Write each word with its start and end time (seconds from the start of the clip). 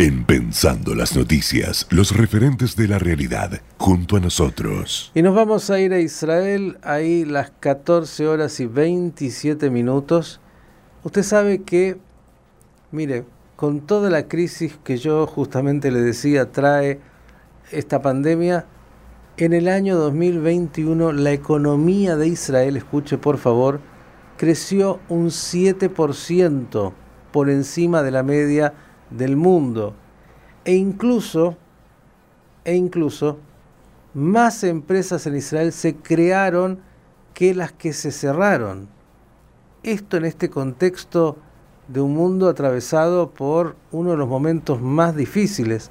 En 0.00 0.22
Pensando 0.22 0.94
las 0.94 1.16
Noticias, 1.16 1.88
los 1.90 2.16
referentes 2.16 2.76
de 2.76 2.86
la 2.86 3.00
realidad, 3.00 3.60
junto 3.78 4.16
a 4.16 4.20
nosotros. 4.20 5.10
Y 5.12 5.22
nos 5.22 5.34
vamos 5.34 5.70
a 5.70 5.80
ir 5.80 5.92
a 5.92 5.98
Israel, 5.98 6.78
ahí 6.84 7.24
las 7.24 7.50
14 7.58 8.28
horas 8.28 8.60
y 8.60 8.66
27 8.66 9.70
minutos. 9.70 10.40
Usted 11.02 11.24
sabe 11.24 11.62
que, 11.64 11.98
mire, 12.92 13.24
con 13.56 13.80
toda 13.80 14.08
la 14.08 14.28
crisis 14.28 14.78
que 14.84 14.98
yo 14.98 15.26
justamente 15.26 15.90
le 15.90 16.00
decía 16.00 16.52
trae 16.52 17.00
esta 17.72 18.00
pandemia, 18.00 18.66
en 19.36 19.52
el 19.52 19.66
año 19.66 19.96
2021 19.96 21.10
la 21.10 21.32
economía 21.32 22.14
de 22.14 22.28
Israel, 22.28 22.76
escuche 22.76 23.18
por 23.18 23.36
favor, 23.36 23.80
creció 24.36 25.00
un 25.08 25.30
7% 25.30 26.92
por 27.32 27.50
encima 27.50 28.04
de 28.04 28.12
la 28.12 28.22
media 28.22 28.74
del 29.10 29.36
mundo. 29.36 29.94
E 30.64 30.74
incluso, 30.74 31.56
e 32.64 32.74
incluso, 32.74 33.38
más 34.14 34.64
empresas 34.64 35.26
en 35.26 35.36
Israel 35.36 35.72
se 35.72 35.96
crearon 35.96 36.80
que 37.34 37.54
las 37.54 37.72
que 37.72 37.92
se 37.92 38.10
cerraron. 38.10 38.88
Esto 39.82 40.16
en 40.16 40.24
este 40.24 40.50
contexto 40.50 41.36
de 41.86 42.00
un 42.00 42.14
mundo 42.14 42.48
atravesado 42.48 43.30
por 43.30 43.76
uno 43.92 44.10
de 44.10 44.16
los 44.16 44.28
momentos 44.28 44.80
más 44.82 45.16
difíciles. 45.16 45.90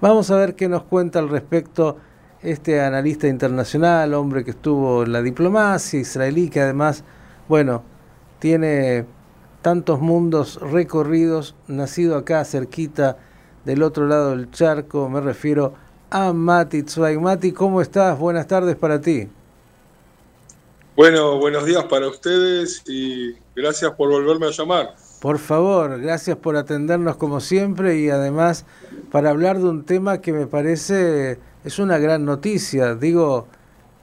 Vamos 0.00 0.30
a 0.30 0.36
ver 0.36 0.54
qué 0.54 0.68
nos 0.68 0.82
cuenta 0.82 1.18
al 1.18 1.28
respecto 1.28 1.96
este 2.42 2.80
analista 2.80 3.26
internacional, 3.26 4.14
hombre 4.14 4.44
que 4.44 4.50
estuvo 4.52 5.02
en 5.02 5.12
la 5.12 5.22
diplomacia 5.22 5.98
israelí, 5.98 6.48
que 6.48 6.60
además, 6.60 7.02
bueno, 7.48 7.82
tiene 8.38 9.06
tantos 9.66 10.00
mundos 10.00 10.60
recorridos, 10.60 11.56
nacido 11.66 12.16
acá 12.16 12.44
cerquita 12.44 13.18
del 13.64 13.82
otro 13.82 14.06
lado 14.06 14.30
del 14.30 14.48
charco, 14.52 15.08
me 15.08 15.20
refiero 15.20 15.74
a 16.08 16.32
Mati 16.32 16.84
Tzweig. 16.84 17.18
Mati, 17.18 17.50
¿cómo 17.50 17.80
estás? 17.80 18.16
Buenas 18.16 18.46
tardes 18.46 18.76
para 18.76 19.00
ti. 19.00 19.28
Bueno, 20.94 21.40
buenos 21.40 21.66
días 21.66 21.82
para 21.86 22.06
ustedes 22.06 22.84
y 22.86 23.34
gracias 23.56 23.90
por 23.94 24.08
volverme 24.08 24.46
a 24.46 24.50
llamar. 24.52 24.94
Por 25.20 25.40
favor, 25.40 26.00
gracias 26.00 26.36
por 26.36 26.54
atendernos 26.54 27.16
como 27.16 27.40
siempre 27.40 27.98
y 27.98 28.08
además 28.08 28.66
para 29.10 29.30
hablar 29.30 29.58
de 29.58 29.64
un 29.64 29.84
tema 29.84 30.20
que 30.20 30.32
me 30.32 30.46
parece 30.46 31.40
es 31.64 31.80
una 31.80 31.98
gran 31.98 32.24
noticia. 32.24 32.94
Digo, 32.94 33.48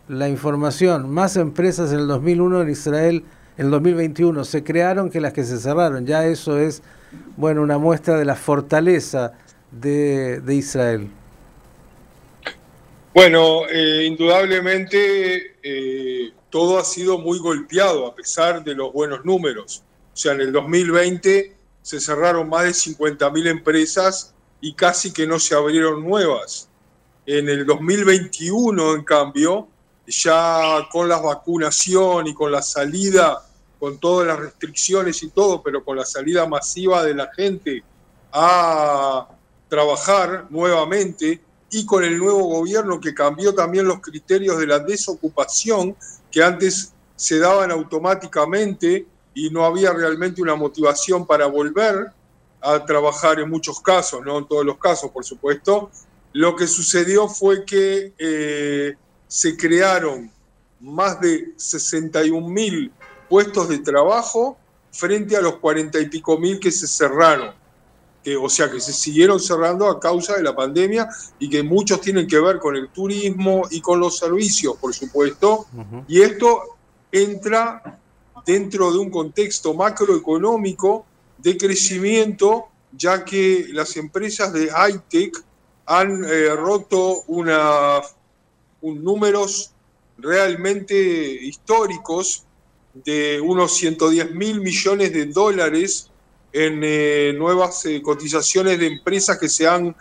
la 0.10 0.28
información, 0.28 1.10
más 1.10 1.38
empresas 1.38 1.94
en 1.94 2.00
el 2.00 2.08
2001 2.10 2.64
en 2.64 2.70
Israel 2.70 3.24
en 3.58 3.66
el 3.66 3.72
2021 3.72 4.44
se 4.46 4.64
crearon 4.64 5.10
que 5.10 5.22
las 5.22 5.34
que 5.34 5.44
se 5.44 5.60
cerraron. 5.60 6.06
Ya 6.06 6.26
eso 6.26 6.58
es, 6.58 6.82
bueno, 7.38 7.62
una 7.62 7.78
muestra 7.78 8.18
de 8.18 8.26
la 8.26 8.36
fortaleza 8.36 9.34
de, 9.72 10.42
Israel. 10.50 11.10
Bueno, 13.14 13.68
eh, 13.70 14.06
indudablemente 14.06 15.56
eh, 15.62 16.32
todo 16.50 16.80
ha 16.80 16.84
sido 16.84 17.20
muy 17.20 17.38
golpeado 17.40 18.08
a 18.08 18.16
pesar 18.16 18.64
de 18.64 18.74
los 18.74 18.92
buenos 18.92 19.24
números. 19.24 19.84
O 20.14 20.18
sea, 20.18 20.34
en 20.34 20.42
el 20.42 20.52
2020 20.52 21.56
se 21.82 22.00
cerraron 22.00 22.50
más 22.50 22.64
de 22.64 22.70
50.000 22.70 23.48
empresas 23.48 24.34
y 24.62 24.74
casi 24.74 25.12
que 25.12 25.28
no 25.28 25.38
se 25.40 25.54
abrieron 25.54 26.04
nuevas. 26.04 26.70
En 27.26 27.50
el 27.50 27.66
2021, 27.66 28.96
en 28.96 29.04
cambio, 29.04 29.68
ya 30.08 30.88
con 30.92 31.08
la 31.08 31.18
vacunación 31.20 32.28
y 32.28 32.34
con 32.34 32.52
la 32.52 32.62
salida, 32.62 33.46
con 33.80 33.98
todas 34.00 34.28
las 34.28 34.40
restricciones 34.40 35.22
y 35.24 35.30
todo, 35.30 35.62
pero 35.62 35.84
con 35.84 35.98
la 35.98 36.06
salida 36.06 36.48
masiva 36.48 37.04
de 37.04 37.16
la 37.16 37.32
gente 37.34 37.84
a 38.32 39.28
trabajar 39.70 40.48
nuevamente 40.50 41.42
y 41.72 41.86
con 41.86 42.04
el 42.04 42.18
nuevo 42.18 42.44
gobierno 42.44 43.00
que 43.00 43.14
cambió 43.14 43.54
también 43.56 43.88
los 43.88 44.00
criterios 44.00 44.60
de 44.60 44.68
la 44.68 44.80
desocupación 44.80 45.96
que 46.32 46.44
antes 46.44 46.94
se 47.16 47.40
daban 47.40 47.72
automáticamente 47.72 49.08
y 49.34 49.50
no 49.50 49.66
había 49.66 49.92
realmente 49.92 50.42
una 50.42 50.56
motivación 50.56 51.26
para 51.26 51.48
volver 51.48 52.12
a 52.62 52.86
trabajar 52.86 53.40
en 53.40 53.50
muchos 53.50 53.80
casos, 53.82 54.24
no 54.24 54.38
en 54.38 54.48
todos 54.48 54.66
los 54.66 54.78
casos, 54.78 55.12
por 55.12 55.26
supuesto. 55.26 55.90
Lo 56.32 56.56
que 56.56 56.68
sucedió 56.68 57.28
fue 57.28 57.66
que 57.66 58.14
eh, 58.18 58.96
se 59.34 59.58
crearon 59.58 60.30
más 60.80 61.20
de 61.20 61.54
61 61.56 62.48
mil 62.48 62.92
puestos 63.28 63.68
de 63.68 63.80
trabajo 63.80 64.60
frente 64.92 65.36
a 65.36 65.42
los 65.42 65.56
40 65.56 66.00
y 66.02 66.06
pico 66.08 66.38
mil 66.38 66.60
que 66.60 66.70
se 66.70 66.86
cerraron. 66.86 67.52
Que, 68.24 68.38
o 68.38 68.48
sea, 68.48 68.70
que 68.70 68.80
se 68.80 68.94
siguieron 68.94 69.40
cerrando 69.40 69.90
a 69.90 70.00
causa 70.00 70.36
de 70.36 70.44
la 70.44 70.56
pandemia 70.56 71.10
y 71.40 71.50
que 71.50 71.64
muchos 71.64 72.00
tienen 72.00 72.28
que 72.28 72.40
ver 72.40 72.60
con 72.60 72.76
el 72.76 72.90
turismo 72.90 73.64
y 73.72 73.82
con 73.82 74.00
los 74.00 74.20
servicios, 74.20 74.78
por 74.78 74.94
supuesto. 74.94 75.66
Y 76.08 76.22
esto 76.22 76.78
entra 77.12 78.00
dentro 78.46 78.92
de 78.92 79.00
un 79.00 79.10
contexto 79.10 79.74
macroeconómico 79.74 81.08
de 81.40 81.58
crecimiento, 81.58 82.68
ya 82.92 83.26
que 83.26 83.66
las 83.72 83.98
empresas 83.98 84.54
de 84.54 84.70
high-tech 84.70 85.44
han 85.88 86.24
eh, 86.24 86.56
roto 86.56 87.24
una 87.24 88.00
un, 88.84 89.04
números 89.04 89.72
realmente 90.18 90.96
históricos 90.96 92.46
de 92.94 93.42
unos 93.42 93.76
110 93.76 94.36
mil 94.36 94.62
millones 94.62 95.12
de 95.12 95.26
dólares 95.26 96.12
en 96.52 96.82
eh, 96.84 97.34
nuevas 97.36 97.84
eh, 97.86 98.02
cotizaciones 98.02 98.78
de 98.78 98.86
empresas 98.86 99.40
que 99.40 99.50
se 99.50 99.68
han 99.68 99.96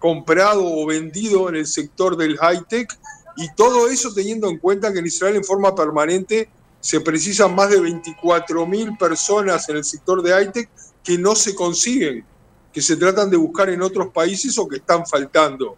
comprado 0.00 0.64
o 0.64 0.84
vendido 0.84 1.48
en 1.48 1.54
el 1.56 1.66
sector 1.66 2.16
del 2.16 2.36
high-tech 2.36 2.98
y 3.36 3.54
todo 3.54 3.88
eso 3.88 4.12
teniendo 4.12 4.48
en 4.48 4.58
cuenta 4.58 4.92
que 4.92 4.98
en 4.98 5.06
Israel 5.06 5.36
en 5.36 5.44
forma 5.44 5.74
permanente 5.74 6.48
se 6.80 7.00
precisan 7.00 7.54
más 7.54 7.70
de 7.70 7.80
24 7.80 8.66
mil 8.66 8.96
personas 8.96 9.68
en 9.68 9.76
el 9.76 9.84
sector 9.84 10.20
de 10.22 10.32
high-tech 10.32 10.68
que 11.04 11.16
no 11.16 11.36
se 11.36 11.54
consiguen, 11.54 12.24
que 12.72 12.82
se 12.82 12.96
tratan 12.96 13.30
de 13.30 13.36
buscar 13.36 13.70
en 13.70 13.82
otros 13.82 14.08
países 14.08 14.58
o 14.58 14.66
que 14.66 14.78
están 14.78 15.06
faltando. 15.06 15.76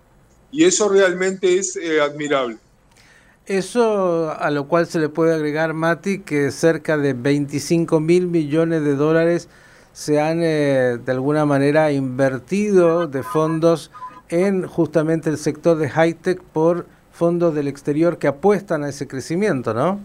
Y 0.54 0.65
eso 0.65 0.88
realmente 0.88 1.59
es 1.59 1.75
eh, 1.75 2.00
admirable. 2.00 2.59
Eso 3.44 4.31
a 4.31 4.50
lo 4.53 4.69
cual 4.69 4.87
se 4.87 5.00
le 5.00 5.09
puede 5.09 5.34
agregar, 5.34 5.75
Mati, 5.75 6.20
que 6.20 6.53
cerca 6.53 6.97
de 6.97 7.12
25 7.12 7.98
mil 7.98 8.28
millones 8.28 8.84
de 8.84 8.94
dólares 8.94 9.48
se 9.93 10.20
han 10.20 10.43
eh, 10.44 10.98
de 11.04 11.12
alguna 11.12 11.44
manera 11.44 11.91
invertido 11.91 13.09
de 13.09 13.25
fondos 13.25 13.91
en 14.28 14.64
justamente 14.69 15.28
el 15.28 15.38
sector 15.38 15.76
de 15.76 15.91
high-tech 15.91 16.41
por 16.41 16.87
fondos 17.10 17.53
del 17.53 17.66
exterior 17.66 18.19
que 18.19 18.28
apuestan 18.28 18.84
a 18.84 18.91
ese 18.91 19.09
crecimiento, 19.09 19.75
¿no? 19.75 19.98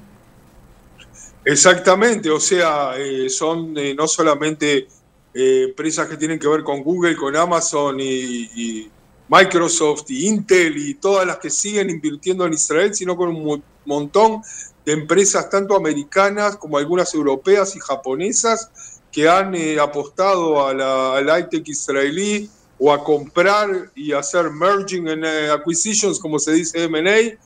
Exactamente, 1.45 2.31
o 2.31 2.39
sea, 2.39 2.93
eh, 2.97 3.29
son 3.29 3.75
no 3.95 4.07
solamente 4.07 4.87
empresas 5.31 6.07
que 6.07 6.17
tienen 6.17 6.39
que 6.39 6.47
ver 6.47 6.63
con 6.63 6.81
Google, 6.81 7.15
con 7.15 7.35
Amazon 7.35 7.97
y 7.99 8.89
Microsoft 9.29 10.09
y 10.09 10.27
Intel 10.27 10.75
y 10.77 10.95
todas 10.95 11.25
las 11.25 11.37
que 11.37 11.49
siguen 11.49 11.89
invirtiendo 11.89 12.45
en 12.45 12.53
Israel, 12.53 12.93
sino 12.93 13.15
con 13.15 13.29
un 13.29 13.63
montón 13.85 14.41
de 14.85 14.93
empresas 14.93 15.49
tanto 15.49 15.75
americanas 15.75 16.57
como 16.57 16.77
algunas 16.77 17.13
europeas 17.13 17.75
y 17.75 17.79
japonesas 17.79 18.71
que 19.11 19.29
han 19.29 19.53
eh, 19.55 19.79
apostado 19.79 20.65
a 20.65 20.73
la, 20.73 21.17
al 21.17 21.27
high-tech 21.27 21.67
israelí 21.67 22.49
o 22.79 22.91
a 22.93 23.03
comprar 23.03 23.91
y 23.93 24.13
hacer 24.13 24.49
merging 24.49 25.09
and 25.09 25.25
eh, 25.25 25.51
acquisitions, 25.51 26.17
como 26.17 26.39
se 26.39 26.53
dice 26.53 26.85
M&A, 26.85 27.37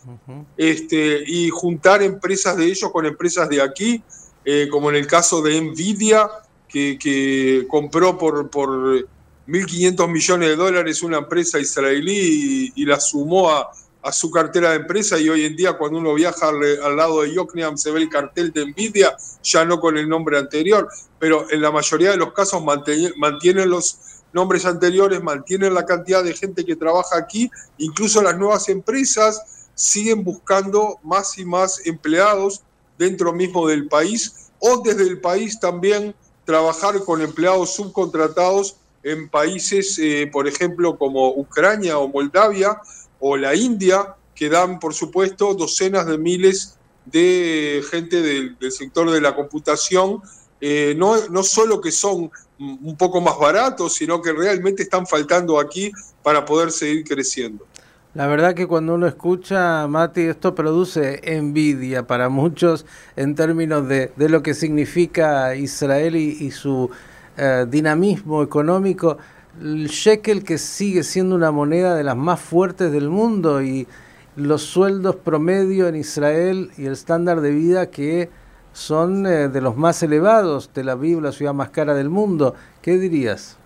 este, 0.55 1.23
y 1.25 1.49
juntar 1.49 2.03
empresas 2.03 2.55
de 2.55 2.65
ellos 2.65 2.91
con 2.91 3.05
empresas 3.05 3.49
de 3.49 3.61
aquí, 3.61 4.03
eh, 4.45 4.67
como 4.71 4.89
en 4.89 4.97
el 4.97 5.07
caso 5.07 5.41
de 5.41 5.59
Nvidia, 5.59 6.29
que, 6.67 6.97
que 6.99 7.65
compró 7.67 8.17
por, 8.17 8.49
por 8.49 9.07
1.500 9.47 10.09
millones 10.09 10.49
de 10.49 10.55
dólares 10.55 11.03
una 11.03 11.17
empresa 11.17 11.59
israelí 11.59 12.71
y, 12.75 12.85
la 12.85 12.99
sumó 12.99 13.51
a, 13.51 13.71
su 14.11 14.29
cartera 14.31 14.71
de 14.71 14.75
empresa 14.77 15.17
y 15.17 15.29
hoy 15.29 15.45
en 15.45 15.55
día 15.55 15.77
cuando 15.77 15.97
uno 15.97 16.13
viaja 16.13 16.49
al, 16.49 16.97
lado 16.97 17.21
de 17.21 17.33
Yokneam 17.33 17.77
se 17.77 17.89
ve 17.89 18.01
el 18.01 18.09
cartel 18.09 18.51
de 18.51 18.65
Nvidia, 18.65 19.15
ya 19.41 19.63
no 19.63 19.79
con 19.79 19.97
el 19.97 20.09
nombre 20.09 20.37
anterior, 20.37 20.89
pero 21.19 21.49
en 21.49 21.61
la 21.61 21.71
mayoría 21.71 22.11
de 22.11 22.17
los 22.17 22.33
casos 22.33 22.61
mantienen 22.63 23.69
los 23.69 23.99
nombres 24.33 24.65
anteriores, 24.65 25.23
mantienen 25.23 25.73
la 25.73 25.85
cantidad 25.85 26.21
de 26.21 26.33
gente 26.33 26.65
que 26.65 26.75
trabaja 26.75 27.17
aquí, 27.17 27.49
incluso 27.77 28.21
las 28.21 28.37
nuevas 28.37 28.67
empresas 28.67 29.69
siguen 29.75 30.23
buscando 30.23 30.99
más 31.03 31.37
y 31.37 31.45
más 31.45 31.85
empleados 31.85 32.61
dentro 32.97 33.31
mismo 33.31 33.67
del 33.67 33.87
país 33.87 34.51
o 34.59 34.81
desde 34.83 35.03
el 35.03 35.21
país 35.21 35.59
también 35.59 36.13
trabajar 36.45 36.99
con 37.05 37.21
empleados 37.21 37.73
subcontratados 37.73 38.75
en 39.03 39.29
países, 39.29 39.99
eh, 39.99 40.29
por 40.31 40.47
ejemplo, 40.47 40.97
como 40.97 41.29
Ucrania 41.29 41.97
o 41.99 42.07
Moldavia 42.07 42.79
o 43.19 43.37
la 43.37 43.55
India, 43.55 44.15
que 44.33 44.49
dan, 44.49 44.79
por 44.79 44.93
supuesto, 44.93 45.53
docenas 45.53 46.07
de 46.07 46.17
miles 46.17 46.77
de 47.05 47.83
gente 47.91 48.21
del, 48.21 48.57
sector 48.71 49.11
de 49.11 49.19
la 49.19 49.35
computación 49.35 50.21
eh, 50.61 50.95
no, 50.97 51.27
no 51.27 51.43
solo 51.43 51.81
que 51.81 51.91
son 51.91 52.31
un 52.57 52.95
poco 52.95 53.19
más 53.19 53.37
baratos, 53.37 53.95
sino 53.95 54.21
que 54.21 54.31
realmente 54.31 54.83
están 54.83 55.05
faltando 55.05 55.59
aquí 55.59 55.91
para 56.21 56.45
poder 56.45 56.71
seguir 56.71 57.03
creciendo. 57.03 57.65
La 58.13 58.27
verdad 58.27 58.53
que 58.53 58.67
cuando 58.67 58.93
uno 58.93 59.07
escucha, 59.07 59.87
Mati, 59.87 60.21
esto 60.21 60.53
produce 60.53 61.19
envidia 61.23 62.05
para 62.05 62.29
muchos 62.29 62.85
en 63.15 63.33
términos 63.33 63.87
de, 63.87 64.11
de 64.15 64.29
lo 64.29 64.43
que 64.43 64.53
significa 64.53 65.55
Israel 65.55 66.15
y, 66.15 66.51
su 66.51 66.91
eh, 67.37 67.65
dinamismo 67.67 68.43
económico. 68.43 69.17
El 69.61 69.87
shekel 69.87 70.43
que 70.43 70.57
sigue 70.57 71.03
siendo 71.03 71.35
una 71.35 71.51
moneda 71.51 71.95
de 71.95 72.03
las 72.03 72.17
más 72.17 72.39
fuertes 72.39 72.91
del 72.91 73.09
mundo 73.09 73.61
y 73.61 73.87
los 74.35 74.63
sueldos 74.63 75.15
promedio 75.15 75.87
en 75.87 75.95
Israel 75.95 76.71
y 76.77 76.85
el 76.85 76.93
estándar 76.93 77.41
de 77.41 77.51
vida 77.51 77.91
que 77.91 78.29
son 78.73 79.25
eh, 79.27 79.47
de 79.49 79.61
los 79.61 79.77
más 79.77 80.01
elevados. 80.03 80.71
de 80.73 80.83
la 80.83 80.95
Biblia, 80.95 81.29
la 81.29 81.31
ciudad 81.31 81.53
más 81.53 81.69
cara 81.69 81.93
del 81.93 82.09
mundo. 82.09 82.55
¿Qué 82.81 82.97
dirías? 82.97 83.57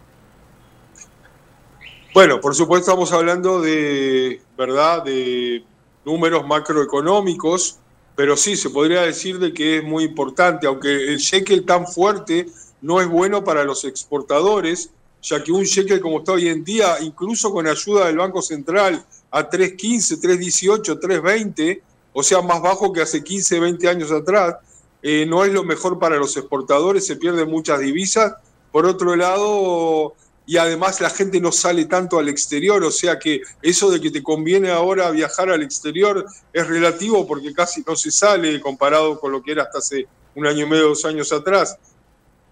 Bueno, 2.13 2.41
por 2.41 2.55
supuesto 2.55 2.89
estamos 2.91 3.11
hablando 3.13 3.61
de, 3.61 4.41
¿verdad?, 4.57 5.03
de 5.03 5.63
números 6.03 6.47
macroeconómicos, 6.47 7.79
pero 8.15 8.35
sí, 8.35 8.55
se 8.55 8.69
podría 8.69 9.01
decir 9.01 9.37
de 9.39 9.53
que 9.53 9.77
es 9.77 9.83
muy 9.83 10.05
importante, 10.05 10.65
aunque 10.65 11.09
el 11.09 11.17
shekel 11.17 11.65
tan 11.65 11.85
fuerte 11.85 12.47
no 12.81 13.01
es 13.01 13.07
bueno 13.07 13.43
para 13.43 13.63
los 13.63 13.85
exportadores, 13.85 14.91
ya 15.21 15.43
que 15.43 15.51
un 15.51 15.63
shekel 15.63 15.99
como 15.99 16.19
está 16.19 16.33
hoy 16.33 16.47
en 16.47 16.63
día, 16.63 16.97
incluso 17.01 17.51
con 17.51 17.67
ayuda 17.67 18.05
del 18.05 18.17
Banco 18.17 18.41
Central, 18.41 19.03
a 19.31 19.49
3.15, 19.49 20.21
3.18, 20.21 20.99
3.20, 20.99 21.81
o 22.13 22.23
sea, 22.23 22.41
más 22.41 22.61
bajo 22.61 22.93
que 22.93 23.01
hace 23.01 23.23
15, 23.23 23.59
20 23.59 23.87
años 23.87 24.11
atrás, 24.11 24.55
eh, 25.01 25.25
no 25.27 25.45
es 25.45 25.53
lo 25.53 25.63
mejor 25.63 25.99
para 25.99 26.17
los 26.17 26.35
exportadores, 26.37 27.05
se 27.05 27.15
pierden 27.15 27.49
muchas 27.49 27.79
divisas. 27.79 28.33
Por 28.71 28.85
otro 28.85 29.15
lado, 29.15 30.15
y 30.45 30.57
además 30.57 31.01
la 31.01 31.09
gente 31.09 31.39
no 31.39 31.51
sale 31.51 31.85
tanto 31.85 32.19
al 32.19 32.29
exterior, 32.29 32.83
o 32.83 32.91
sea 32.91 33.19
que 33.19 33.41
eso 33.61 33.91
de 33.91 33.99
que 33.99 34.11
te 34.11 34.23
conviene 34.23 34.69
ahora 34.71 35.11
viajar 35.11 35.49
al 35.49 35.61
exterior 35.61 36.25
es 36.53 36.67
relativo 36.67 37.27
porque 37.27 37.53
casi 37.53 37.83
no 37.85 37.95
se 37.95 38.11
sale 38.11 38.59
comparado 38.61 39.19
con 39.19 39.31
lo 39.31 39.43
que 39.43 39.51
era 39.51 39.63
hasta 39.63 39.79
hace 39.79 40.07
un 40.35 40.47
año 40.47 40.65
y 40.65 40.69
medio, 40.69 40.89
dos 40.89 41.05
años 41.05 41.31
atrás. 41.33 41.77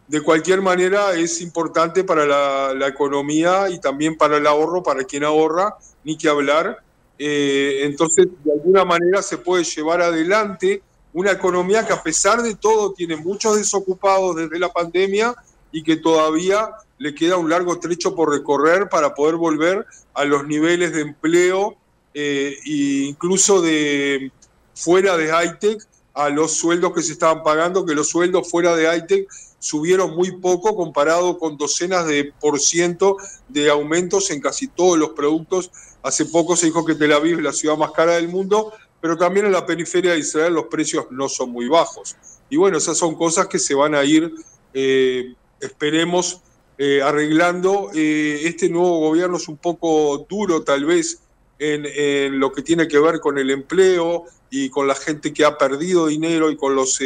De 0.07 0.21
cualquier 0.21 0.61
manera 0.61 1.13
es 1.13 1.41
importante 1.41 2.03
para 2.03 2.25
la, 2.73 2.87
economía 2.87 3.69
y 3.69 3.79
también 3.79 4.15
para 4.15 4.37
el 4.37 4.45
ahorro, 4.45 4.83
para 4.83 5.03
quien 5.03 5.23
ahorra, 5.23 5.77
ni 6.03 6.17
que 6.17 6.29
hablar. 6.29 6.77
Eh, 7.17 7.79
entonces, 7.83 8.27
de 8.43 8.51
alguna 8.51 8.85
manera 8.85 9.21
se 9.21 9.37
puede 9.37 9.63
llevar 9.63 10.01
adelante 10.01 10.83
una 11.13 11.31
economía 11.31 11.87
que 11.87 11.93
a 11.93 12.03
pesar 12.03 12.41
de 12.43 12.55
todo 12.55 12.93
tiene 12.93 13.15
muchos 13.15 13.55
desocupados 13.55 14.35
desde 14.35 14.59
la 14.59 14.71
pandemia 14.71 15.33
y 15.71 15.81
que 15.81 15.95
todavía 15.95 16.69
le 16.97 17.15
queda 17.15 17.37
un 17.37 17.49
largo 17.49 17.79
trecho 17.79 18.15
por 18.15 18.31
recorrer 18.31 18.89
para 18.89 19.15
poder 19.15 19.35
volver 19.35 19.85
a 20.13 20.25
los 20.25 20.45
niveles 20.45 20.93
de 20.93 21.01
empleo 21.01 21.77
eh, 22.13 22.57
e 22.65 23.07
incluso 23.07 23.61
de 23.61 24.31
fuera 24.73 25.17
de 25.17 25.27
hightech 25.27 25.81
a 26.13 26.29
los 26.29 26.53
sueldos 26.53 26.93
que 26.93 27.01
se 27.01 27.13
estaban 27.13 27.43
pagando, 27.43 27.85
que 27.85 27.95
los 27.95 28.09
sueldos 28.09 28.49
fuera 28.49 28.75
de 28.75 28.85
hightech 28.85 29.27
subieron 29.65 30.15
muy 30.15 30.33
poco 30.33 30.75
comparado 30.75 31.39
con 31.39 31.57
docenas 31.57 32.05
de 32.05 32.31
por 32.39 32.59
ciento 32.59 33.17
de 33.49 33.71
aumentos 33.71 34.29
en 34.29 34.39
casi 34.39 34.67
todos 34.67 34.95
los 34.95 35.09
productos. 35.09 35.71
Hace 36.03 36.25
poco 36.25 36.55
se 36.55 36.67
dijo 36.67 36.85
que 36.85 36.93
Tel 36.93 37.13
Aviv 37.13 37.39
es 37.39 37.43
la 37.43 37.51
ciudad 37.51 37.75
más 37.75 37.89
cara 37.89 38.13
del 38.13 38.27
mundo, 38.27 38.73
pero 39.01 39.17
también 39.17 39.47
en 39.47 39.51
la 39.51 39.65
periferia 39.65 40.11
de 40.11 40.19
Israel 40.19 40.53
los 40.53 40.67
precios 40.67 41.07
no 41.09 41.27
son 41.27 41.49
muy 41.49 41.67
bajos. 41.67 42.15
Y 42.47 42.57
bueno, 42.57 42.77
esas 42.77 42.95
son 42.99 43.15
cosas 43.15 43.47
que 43.47 43.57
se 43.57 43.73
van 43.73 43.95
a 43.95 44.03
ir, 44.03 44.35
eh, 44.75 45.33
esperemos, 45.59 46.41
eh, 46.77 47.01
arreglando. 47.01 47.89
Eh, 47.95 48.41
este 48.43 48.69
nuevo 48.69 48.99
gobierno 48.99 49.37
es 49.37 49.47
un 49.47 49.57
poco 49.57 50.27
duro 50.29 50.61
tal 50.61 50.85
vez 50.85 51.21
en, 51.57 52.39
lo 52.39 52.51
que 52.51 52.61
tiene 52.61 52.87
que 52.87 52.99
ver 52.99 53.19
con 53.19 53.39
el 53.39 53.49
empleo 53.49 54.25
y 54.51 54.69
con 54.69 54.87
la 54.87 54.93
gente 54.93 55.33
que 55.33 55.43
ha 55.43 55.57
perdido 55.57 56.05
dinero 56.05 56.51
y 56.51 56.55
con 56.55 56.75
los, 56.75 56.99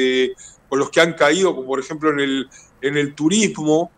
con 0.70 0.80
los 0.80 0.90
que 0.90 1.02
han 1.02 1.14
caído, 1.14 1.56
como 1.56 1.68
por 1.68 1.80
ejemplo 1.80 2.12
en 2.12 2.20
el, 2.20 2.50
en 2.82 2.98
el 2.98 3.16
turismo. 3.16 3.92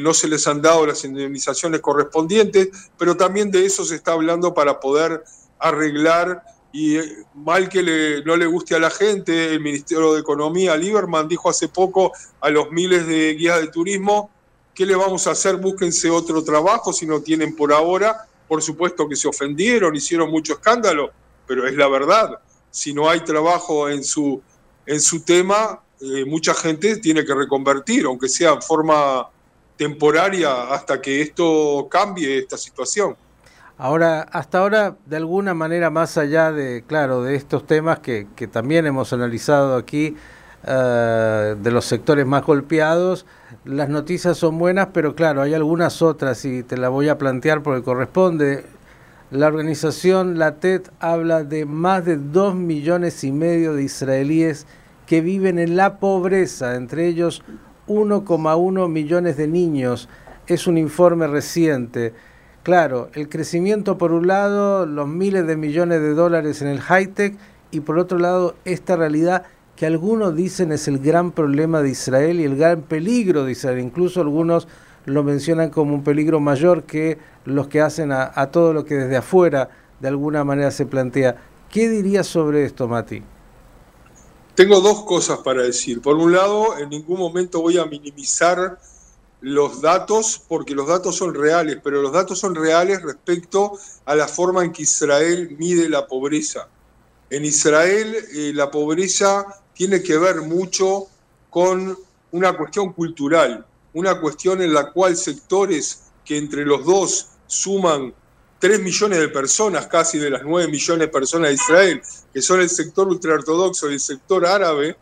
no 0.00 0.14
se 0.14 0.28
les 0.28 0.46
han 0.46 0.62
dado 0.62 0.86
las 0.86 1.04
indemnizaciones 1.04 1.80
correspondientes, 1.80 2.70
pero 2.96 3.16
también 3.16 3.50
de 3.50 3.66
eso 3.66 3.84
se 3.84 3.96
está 3.96 4.12
hablando 4.12 4.54
para 4.54 4.80
poder 4.80 5.22
arreglar 5.58 6.42
y 6.72 6.96
mal 7.34 7.68
que 7.68 8.22
no 8.24 8.36
le 8.36 8.46
guste 8.46 8.74
a 8.74 8.78
la 8.78 8.90
gente, 8.90 9.52
el 9.52 9.60
Ministerio 9.60 10.14
de 10.14 10.20
Economía, 10.20 10.76
Lieberman, 10.76 11.28
dijo 11.28 11.50
hace 11.50 11.68
poco 11.68 12.12
a 12.40 12.48
los 12.48 12.70
miles 12.70 13.06
de 13.06 13.34
guías 13.34 13.60
de 13.60 13.68
turismo 13.68 14.30
¿Qué 14.74 14.86
le 14.86 14.96
vamos 14.96 15.26
a 15.26 15.32
hacer? 15.32 15.56
Búsquense 15.56 16.08
otro 16.08 16.42
trabajo 16.42 16.94
si 16.94 17.04
no 17.04 17.20
tienen 17.20 17.54
por 17.54 17.74
ahora. 17.74 18.26
Por 18.48 18.62
supuesto 18.62 19.06
que 19.06 19.16
se 19.16 19.28
ofendieron, 19.28 19.94
hicieron 19.94 20.30
mucho 20.30 20.54
escándalo, 20.54 21.10
pero 21.46 21.66
es 21.66 21.74
la 21.74 21.88
verdad. 21.88 22.38
Si 22.70 22.94
no 22.94 23.08
hay 23.10 23.20
trabajo 23.20 23.90
en 23.90 24.02
su, 24.02 24.40
en 24.86 25.00
su 25.00 25.22
tema, 25.22 25.80
eh, 26.00 26.24
mucha 26.24 26.54
gente 26.54 26.96
tiene 26.96 27.24
que 27.24 27.34
reconvertir, 27.34 28.04
aunque 28.06 28.28
sea 28.28 28.52
en 28.52 28.62
forma 28.62 29.28
temporaria, 29.76 30.72
hasta 30.72 31.00
que 31.00 31.22
esto 31.22 31.88
cambie 31.90 32.38
esta 32.38 32.56
situación. 32.56 33.16
Ahora, 33.78 34.22
hasta 34.30 34.58
ahora, 34.58 34.96
de 35.06 35.16
alguna 35.16 35.54
manera, 35.54 35.90
más 35.90 36.16
allá 36.18 36.52
de, 36.52 36.84
claro, 36.86 37.22
de 37.22 37.34
estos 37.34 37.66
temas 37.66 37.98
que, 37.98 38.26
también 38.50 38.86
hemos 38.86 39.12
analizado 39.12 39.76
aquí, 39.76 40.16
eh, 40.64 41.56
de 41.58 41.70
los 41.70 41.84
sectores 41.84 42.26
más 42.26 42.44
golpeados. 42.44 43.26
Las 43.64 43.88
noticias 43.88 44.38
son 44.38 44.58
buenas, 44.58 44.88
pero 44.92 45.16
claro, 45.16 45.42
hay 45.42 45.54
algunas 45.54 46.00
otras 46.02 46.44
y 46.44 46.62
te 46.62 46.76
la 46.76 46.88
voy 46.90 47.08
a 47.08 47.18
plantear 47.18 47.62
porque 47.62 47.82
corresponde. 47.82 48.66
La 49.32 49.46
organización, 49.46 50.38
la 50.38 50.56
TED, 50.56 50.82
habla 51.00 51.42
de 51.42 51.64
más 51.64 52.04
de 52.04 52.18
dos 52.18 52.54
millones 52.54 53.24
y 53.24 53.32
medio 53.32 53.72
de 53.72 53.82
israelíes 53.82 54.66
que 55.06 55.22
viven 55.22 55.58
en 55.58 55.74
la 55.74 55.98
pobreza, 55.98 56.76
entre 56.76 57.06
ellos 57.06 57.42
1,1 57.88 58.90
millones 58.90 59.38
de 59.38 59.48
niños. 59.48 60.10
Es 60.46 60.66
un 60.66 60.76
informe 60.76 61.28
reciente. 61.28 62.12
Claro, 62.62 63.08
el 63.14 63.30
crecimiento 63.30 63.96
por 63.96 64.12
un 64.12 64.26
lado, 64.26 64.84
los 64.84 65.08
miles 65.08 65.46
de 65.46 65.56
millones 65.56 66.02
de 66.02 66.12
dólares 66.12 66.60
en 66.60 66.68
el 66.68 66.82
high-tech 66.82 67.34
y 67.70 67.80
por 67.80 67.98
otro 67.98 68.18
lado 68.18 68.56
esta 68.66 68.96
realidad 68.96 69.44
que 69.76 69.86
algunos 69.86 70.36
dicen 70.36 70.72
es 70.72 70.88
el 70.88 70.98
gran 70.98 71.32
problema 71.32 71.80
de 71.80 71.88
Israel 71.88 72.38
y 72.38 72.44
el 72.44 72.56
gran 72.56 72.82
peligro 72.82 73.46
de 73.46 73.52
Israel. 73.52 73.78
Incluso 73.78 74.20
algunos 74.20 74.68
lo 75.06 75.22
mencionan 75.22 75.70
como 75.70 75.94
un 75.94 76.04
peligro 76.04 76.40
mayor 76.40 76.84
que 76.84 77.18
los 77.44 77.68
que 77.68 77.80
hacen 77.80 78.12
a, 78.12 78.50
todo 78.50 78.72
lo 78.72 78.84
que 78.84 78.94
desde 78.94 79.16
afuera 79.16 79.70
de 80.00 80.08
alguna 80.08 80.44
manera 80.44 80.70
se 80.70 80.86
plantea. 80.86 81.36
¿Qué 81.70 81.88
dirías 81.88 82.26
sobre 82.26 82.64
esto, 82.64 82.86
Mati? 82.88 83.22
Tengo 84.54 84.80
dos 84.80 85.04
cosas 85.04 85.38
para 85.38 85.62
decir. 85.62 86.02
Por 86.02 86.16
un 86.16 86.32
lado, 86.32 86.78
en 86.78 86.90
ningún 86.90 87.18
momento 87.18 87.62
voy 87.62 87.78
a 87.78 87.86
minimizar 87.86 88.78
los 89.40 89.80
datos 89.80 90.40
porque 90.46 90.74
los 90.74 90.86
datos 90.86 91.16
son 91.16 91.34
reales, 91.34 91.78
pero 91.82 92.00
los 92.00 92.12
datos 92.12 92.38
son 92.38 92.54
reales 92.54 93.02
respecto 93.02 93.72
a 94.04 94.14
la 94.14 94.28
forma 94.28 94.64
en 94.64 94.72
que 94.72 94.82
Israel 94.82 95.56
mide 95.58 95.88
la 95.88 96.06
pobreza. 96.06 96.68
En 97.30 97.44
Israel 97.44 98.14
eh, 98.34 98.52
la 98.54 98.70
pobreza 98.70 99.46
tiene 99.74 100.02
que 100.02 100.16
ver 100.18 100.42
mucho 100.42 101.06
con 101.50 101.98
una 102.30 102.56
cuestión 102.56 102.92
cultural, 102.92 103.66
una 103.94 104.20
cuestión 104.20 104.62
en 104.62 104.72
la 104.72 104.90
cual 104.90 105.16
sectores 105.16 106.04
que 106.24 106.38
entre 106.38 106.64
los 106.64 106.84
dos 106.84 107.28
suman 107.46 108.14
3 108.58 108.80
millones 108.80 109.18
de 109.18 109.28
personas, 109.28 109.86
casi 109.88 110.18
de 110.18 110.30
las 110.30 110.42
9 110.44 110.70
millones 110.70 111.00
de 111.00 111.12
personas 111.12 111.48
de 111.48 111.54
Israel, 111.54 112.02
que 112.32 112.40
son 112.40 112.60
el 112.60 112.70
sector 112.70 113.08
ultraortodoxo 113.08 113.90
y 113.90 113.94
el 113.94 114.00
sector 114.00 114.46
árabe, 114.46 114.96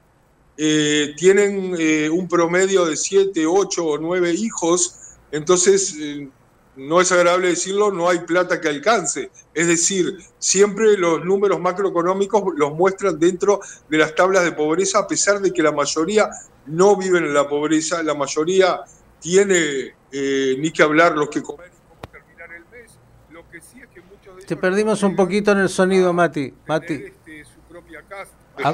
eh, 0.56 1.14
tienen 1.16 1.74
eh, 1.78 2.08
un 2.10 2.26
promedio 2.26 2.84
de 2.84 2.96
7, 2.96 3.46
8 3.46 3.84
o 3.84 3.98
9 3.98 4.32
hijos, 4.32 4.96
entonces 5.30 5.94
eh, 5.98 6.28
no 6.76 7.00
es 7.00 7.12
agradable 7.12 7.48
decirlo, 7.48 7.92
no 7.92 8.08
hay 8.08 8.20
plata 8.20 8.60
que 8.60 8.68
alcance. 8.68 9.30
Es 9.52 9.66
decir, 9.66 10.18
siempre 10.38 10.96
los 10.96 11.24
números 11.24 11.60
macroeconómicos 11.60 12.54
los 12.56 12.72
muestran 12.72 13.18
dentro 13.18 13.60
de 13.88 13.98
las 13.98 14.14
tablas 14.14 14.44
de 14.44 14.52
pobreza, 14.52 15.00
a 15.00 15.06
pesar 15.06 15.40
de 15.40 15.52
que 15.52 15.62
la 15.62 15.72
mayoría 15.72 16.30
no 16.70 16.96
viven 16.96 17.24
en 17.24 17.34
la 17.34 17.48
pobreza, 17.48 18.02
la 18.02 18.14
mayoría 18.14 18.80
tiene 19.20 19.94
eh, 20.12 20.56
ni 20.58 20.70
que 20.70 20.82
hablar 20.82 21.16
los 21.16 21.28
que 21.28 21.42
comen 21.42 21.70
y 21.70 21.88
cómo 21.88 22.00
terminar 22.10 22.52
el 22.52 22.64
mes. 22.70 22.92
Lo 23.30 23.48
que 23.50 23.60
sí 23.60 23.80
es 23.80 23.88
que 23.88 24.00
muchos 24.00 24.36
de 24.36 24.44
Te 24.44 24.56
perdimos 24.56 25.02
un 25.02 25.14
poquito 25.16 25.52
en 25.52 25.58
el 25.58 25.68
sonido, 25.68 26.12
Mati. 26.12 26.54
Mati. 26.66 26.94
Este, 26.94 27.44
su 27.44 27.60
propia 27.68 28.02
casa, 28.02 28.32
ah, 28.64 28.72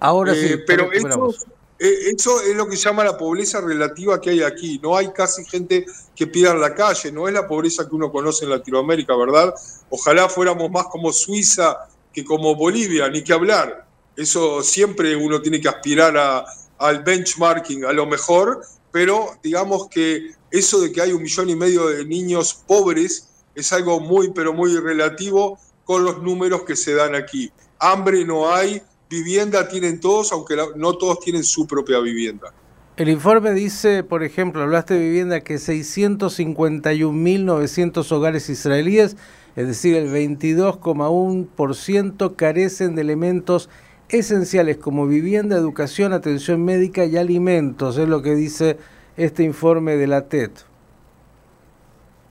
Ahora 0.00 0.34
sí. 0.34 0.46
Eh, 0.46 0.64
pero 0.66 0.92
eso 0.92 1.34
eh, 1.78 2.10
eso 2.12 2.42
es 2.42 2.56
lo 2.56 2.68
que 2.68 2.74
llama 2.74 3.04
la 3.04 3.16
pobreza 3.16 3.60
relativa 3.60 4.20
que 4.20 4.30
hay 4.30 4.42
aquí. 4.42 4.80
No 4.82 4.96
hay 4.96 5.12
casi 5.12 5.44
gente 5.44 5.86
que 6.14 6.26
pida 6.26 6.50
en 6.50 6.60
la 6.60 6.74
calle, 6.74 7.12
no 7.12 7.28
es 7.28 7.34
la 7.34 7.46
pobreza 7.46 7.88
que 7.88 7.94
uno 7.94 8.10
conoce 8.10 8.44
en 8.44 8.50
Latinoamérica, 8.50 9.14
¿verdad? 9.16 9.54
Ojalá 9.88 10.28
fuéramos 10.28 10.70
más 10.70 10.86
como 10.86 11.12
Suiza 11.12 11.88
que 12.12 12.24
como 12.24 12.56
Bolivia, 12.56 13.08
ni 13.08 13.22
que 13.22 13.32
hablar. 13.32 13.86
Eso 14.16 14.62
siempre 14.64 15.14
uno 15.14 15.40
tiene 15.40 15.60
que 15.60 15.68
aspirar 15.68 16.16
a, 16.16 16.44
al 16.78 17.02
benchmarking, 17.02 17.84
a 17.84 17.92
lo 17.92 18.06
mejor, 18.06 18.62
pero 18.90 19.36
digamos 19.42 19.88
que 19.88 20.32
eso 20.50 20.80
de 20.80 20.90
que 20.92 21.02
hay 21.02 21.12
un 21.12 21.22
millón 21.22 21.50
y 21.50 21.56
medio 21.56 21.88
de 21.88 22.04
niños 22.04 22.64
pobres 22.66 23.28
es 23.54 23.72
algo 23.72 24.00
muy, 24.00 24.32
pero 24.32 24.52
muy 24.52 24.76
relativo 24.76 25.58
con 25.84 26.04
los 26.04 26.20
números 26.22 26.62
que 26.62 26.74
se 26.76 26.94
dan 26.94 27.14
aquí. 27.14 27.50
Hambre 27.78 28.24
no 28.24 28.52
hay, 28.52 28.82
vivienda 29.08 29.68
tienen 29.68 30.00
todos, 30.00 30.32
aunque 30.32 30.56
no 30.76 30.94
todos 30.94 31.20
tienen 31.20 31.44
su 31.44 31.66
propia 31.66 32.00
vivienda. 32.00 32.52
El 32.96 33.08
informe 33.08 33.52
dice, 33.52 34.02
por 34.02 34.24
ejemplo, 34.24 34.62
hablaste 34.62 34.94
de 34.94 35.00
vivienda, 35.00 35.40
que 35.40 35.54
651.900 35.54 38.12
hogares 38.12 38.48
israelíes, 38.48 39.16
es 39.54 39.68
decir, 39.68 39.94
el 39.96 40.08
22,1% 40.08 42.34
carecen 42.34 42.96
de 42.96 43.02
elementos 43.02 43.68
esenciales 44.08 44.78
como 44.78 45.06
vivienda, 45.06 45.56
educación, 45.56 46.12
atención 46.12 46.64
médica 46.64 47.04
y 47.04 47.16
alimentos, 47.16 47.98
es 47.98 48.08
lo 48.08 48.22
que 48.22 48.34
dice 48.34 48.78
este 49.16 49.42
informe 49.42 49.96
de 49.96 50.06
la 50.06 50.28
TED. 50.28 50.50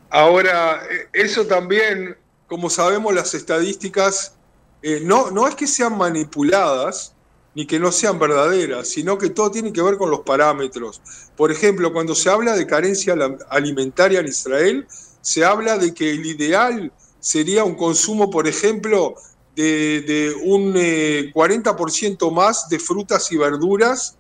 Ahora, 0.10 0.81
eh, 0.89 1.10
eso 1.13 1.46
también, 1.46 2.15
como 2.48 2.69
sabemos, 2.69 3.13
las 3.13 3.34
estadísticas 3.34 4.36
eh, 4.81 5.01
no, 5.03 5.31
no 5.31 5.48
es 5.48 5.55
que 5.55 5.67
sean 5.67 5.98
manipuladas 5.98 7.13
ni 7.55 7.65
que 7.65 7.79
no 7.79 7.91
sean 7.91 8.19
verdaderas, 8.19 8.88
sino 8.88 9.17
que 9.17 9.31
todo 9.31 9.50
tiene 9.50 9.74
que 9.74 9.81
ver 9.81 9.98
con 9.98 10.12
los 10.12 10.19
parámetros. 10.19 11.01
Por 11.36 11.51
ejemplo, 11.51 11.91
cuando 11.91 12.13
se 12.13 12.29
habla 12.29 12.55
de 12.55 12.67
carencia 12.67 13.15
alimentaria 13.50 14.19
en 14.19 14.27
Israel, 14.27 14.86
se 15.22 15.43
habla 15.43 15.79
de 15.79 15.91
que 15.91 16.12
el 16.12 16.24
ideal 16.24 16.91
sería 17.19 17.63
un 17.63 17.74
consumo, 17.74 18.29
por 18.29 18.48
ejemplo, 18.48 19.15
de, 19.58 20.36
un 20.44 20.74
40% 20.74 22.28
eh, 22.28 22.32
más 22.32 22.70
de 22.70 22.80
frutas 22.80 23.32
y 23.32 23.38
verduras, 23.38 24.16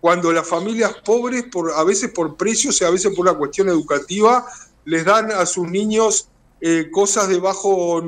cuando 0.00 0.32
las 0.32 0.48
familias 0.48 0.94
pobres, 1.04 1.44
por, 1.50 1.72
a 1.72 1.84
veces 1.84 2.10
por 2.10 2.36
precios 2.36 2.80
y 2.80 2.84
a 2.84 2.90
veces 2.90 3.14
por 3.14 3.28
una 3.28 3.36
cuestión 3.36 3.68
educativa, 3.68 4.46
les 4.84 5.04
dan 5.04 5.30
a 5.32 5.44
sus 5.44 5.68
niños 5.68 6.28
eh, 6.60 6.88
cosas 6.90 7.28
de 7.28 7.38
bajo 7.38 8.02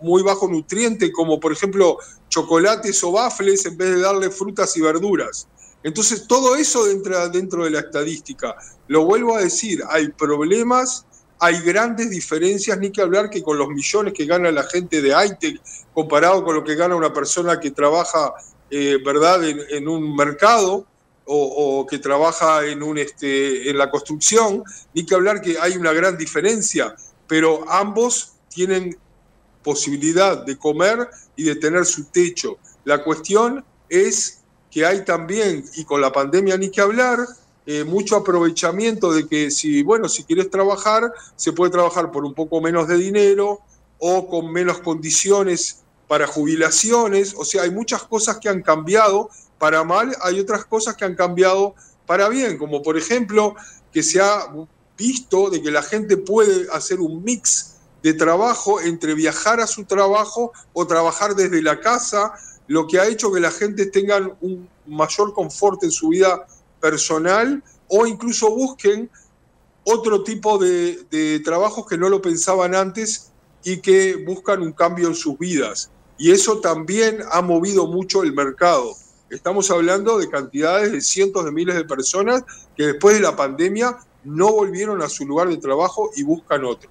muy 0.00 0.22
bajo 0.22 0.48
nutriente, 0.48 1.10
como 1.10 1.40
por 1.40 1.52
ejemplo 1.52 1.98
chocolates 2.28 3.02
o 3.02 3.12
bafles, 3.12 3.66
en 3.66 3.76
vez 3.76 3.96
de 3.96 4.00
darle 4.00 4.30
frutas 4.30 4.76
y 4.76 4.82
verduras. 4.82 5.48
Entonces 5.82 6.26
todo 6.26 6.54
eso 6.56 6.88
entra 6.88 7.28
dentro 7.28 7.64
de 7.64 7.70
la 7.70 7.80
estadística. 7.80 8.54
Lo 8.86 9.04
vuelvo 9.04 9.36
a 9.36 9.40
decir, 9.40 9.82
hay 9.88 10.08
problemas 10.08 11.04
hay 11.38 11.60
grandes 11.60 12.10
diferencias, 12.10 12.78
ni 12.78 12.90
que 12.90 13.02
hablar 13.02 13.30
que 13.30 13.42
con 13.42 13.58
los 13.58 13.68
millones 13.68 14.14
que 14.14 14.24
gana 14.24 14.50
la 14.50 14.64
gente 14.64 15.02
de 15.02 15.10
ITEC 15.10 15.60
comparado 15.92 16.44
con 16.44 16.54
lo 16.54 16.64
que 16.64 16.74
gana 16.74 16.96
una 16.96 17.12
persona 17.12 17.60
que 17.60 17.70
trabaja 17.70 18.34
eh, 18.70 18.98
¿verdad? 19.04 19.42
En, 19.44 19.86
un 19.86 20.16
mercado 20.16 20.86
o, 21.24 21.86
que 21.88 21.98
trabaja 21.98 22.64
en, 22.66 22.82
un, 22.82 22.98
este, 22.98 23.70
en 23.70 23.78
la 23.78 23.90
construcción, 23.90 24.64
ni 24.94 25.06
que 25.06 25.14
hablar 25.14 25.40
que 25.40 25.56
hay 25.60 25.76
una 25.76 25.92
gran 25.92 26.16
diferencia, 26.16 26.94
pero 27.26 27.64
ambos 27.70 28.32
tienen 28.48 28.96
posibilidad 29.62 30.44
de 30.44 30.56
comer 30.56 31.08
y 31.36 31.44
de 31.44 31.56
tener 31.56 31.84
su 31.84 32.04
techo. 32.06 32.58
La 32.84 33.02
cuestión 33.02 33.64
es 33.88 34.40
que 34.70 34.84
hay 34.84 35.04
también, 35.04 35.64
y 35.74 35.84
con 35.84 36.00
la 36.00 36.12
pandemia 36.12 36.56
ni 36.56 36.70
que 36.70 36.80
hablar, 36.80 37.18
eh, 37.66 37.82
mucho 37.82 38.14
aprovechamiento 38.14 39.12
de 39.12 39.26
que 39.26 39.50
si, 39.50 39.82
bueno, 39.82 40.08
si 40.08 40.22
quieres 40.22 40.50
trabajar, 40.50 41.12
se 41.34 41.52
puede 41.52 41.72
trabajar 41.72 42.12
por 42.12 42.24
un 42.24 42.32
poco 42.32 42.60
menos 42.60 42.86
de 42.86 42.96
dinero 42.96 43.60
o 43.98 44.28
con 44.28 44.52
menos 44.52 44.78
condiciones 44.78 45.80
para 46.06 46.28
jubilaciones. 46.28 47.34
O 47.36 47.44
sea, 47.44 47.62
hay 47.62 47.70
muchas 47.70 48.04
cosas 48.04 48.38
que 48.38 48.48
han 48.48 48.62
cambiado 48.62 49.30
para 49.58 49.82
mal, 49.82 50.14
hay 50.22 50.38
otras 50.38 50.64
cosas 50.64 50.96
que 50.96 51.04
han 51.04 51.16
cambiado 51.16 51.74
para 52.06 52.28
bien, 52.28 52.56
como 52.56 52.82
por 52.82 52.96
ejemplo 52.96 53.56
que 53.92 54.02
se 54.02 54.20
ha 54.20 54.46
visto 54.96 55.50
de 55.50 55.60
que 55.60 55.70
la 55.70 55.82
gente 55.82 56.16
puede 56.16 56.70
hacer 56.72 57.00
un 57.00 57.24
mix 57.24 57.76
de 58.02 58.14
trabajo 58.14 58.80
entre 58.80 59.14
viajar 59.14 59.60
a 59.60 59.66
su 59.66 59.84
trabajo 59.84 60.52
o 60.72 60.86
trabajar 60.86 61.34
desde 61.34 61.60
la 61.62 61.80
casa, 61.80 62.32
lo 62.68 62.86
que 62.86 63.00
ha 63.00 63.08
hecho 63.08 63.32
que 63.32 63.40
la 63.40 63.50
gente 63.50 63.86
tenga 63.86 64.18
un 64.40 64.68
mayor 64.86 65.32
confort 65.34 65.82
en 65.82 65.90
su 65.90 66.10
vida 66.10 66.46
personal 66.86 67.62
o 67.88 68.06
incluso 68.06 68.48
busquen 68.54 69.10
otro 69.82 70.22
tipo 70.22 70.56
de, 70.58 71.40
trabajos 71.44 71.84
que 71.86 71.98
no 71.98 72.08
lo 72.08 72.22
pensaban 72.22 72.74
antes 72.76 73.32
y 73.64 73.78
que 73.78 74.16
buscan 74.24 74.62
un 74.62 74.72
cambio 74.72 75.08
en 75.08 75.14
sus 75.14 75.36
vidas. 75.36 75.90
Y 76.16 76.30
eso 76.30 76.60
también 76.60 77.18
ha 77.32 77.42
movido 77.42 77.88
mucho 77.88 78.22
el 78.22 78.32
mercado. 78.32 78.94
Estamos 79.30 79.70
hablando 79.70 80.18
de 80.18 80.28
cantidades 80.28 80.92
de 80.92 81.00
cientos 81.00 81.44
de 81.44 81.50
miles 81.50 81.74
de 81.74 81.84
personas 81.84 82.44
que 82.76 82.86
después 82.86 83.16
de 83.16 83.22
la 83.22 83.34
pandemia 83.34 83.96
no 84.22 84.52
volvieron 84.52 85.02
a 85.02 85.08
su 85.08 85.26
lugar 85.26 85.48
de 85.48 85.56
trabajo 85.56 86.10
y 86.14 86.22
buscan 86.22 86.64
otro. 86.64 86.88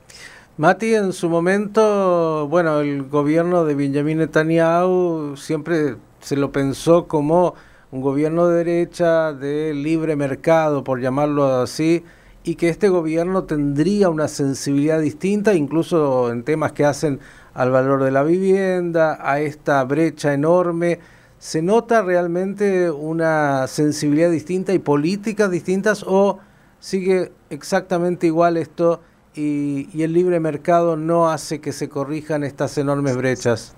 Mati, 0.58 0.94
en 0.94 1.14
su 1.14 1.30
momento, 1.30 2.48
bueno, 2.50 2.82
el 2.82 3.04
gobierno 3.04 3.64
de 3.64 3.76
Benjamin 3.76 4.20
Netanyahu 4.20 5.36
siempre 5.38 5.96
se 6.22 6.36
lo 6.36 6.52
pensó 6.52 7.08
como 7.08 7.56
un 7.96 8.02
gobierno 8.02 8.50
de 8.50 8.58
derecha 8.66 9.32
de 9.32 9.74
libre 9.74 10.18
mercado, 10.18 10.84
por 10.84 11.00
llamarlo 11.00 11.62
así, 11.62 12.04
y 12.44 12.56
que 12.56 12.68
este 12.68 12.90
gobierno 12.90 13.46
tendría 13.46 14.10
una 14.10 14.28
sensibilidad 14.28 15.00
distinta, 15.00 15.54
incluso 15.54 16.30
en 16.30 16.44
temas 16.44 16.74
que 16.74 16.84
hacen 16.84 17.22
al 17.54 17.72
valor 17.72 18.04
de 18.04 18.12
la 18.12 18.24
vivienda, 18.24 19.18
a 19.22 19.40
esta 19.40 19.82
brecha 19.86 20.34
enorme. 20.34 21.00
¿Se 21.40 21.62
nota 21.62 22.02
realmente 22.02 22.92
una 22.92 23.66
sensibilidad 23.68 24.30
distinta 24.30 24.74
y 24.74 24.80
políticas 24.80 25.50
distintas 25.50 26.04
o 26.06 26.40
sigue 26.82 27.32
exactamente 27.50 28.28
igual 28.28 28.58
esto 28.58 29.00
y, 29.34 29.88
y 29.94 30.04
el 30.04 30.12
libre 30.12 30.42
mercado 30.42 30.98
no 30.98 31.30
hace 31.30 31.62
que 31.62 31.72
se 31.72 31.88
corrijan 31.88 32.44
estas 32.44 32.78
enormes 32.78 33.16
brechas? 33.16 33.74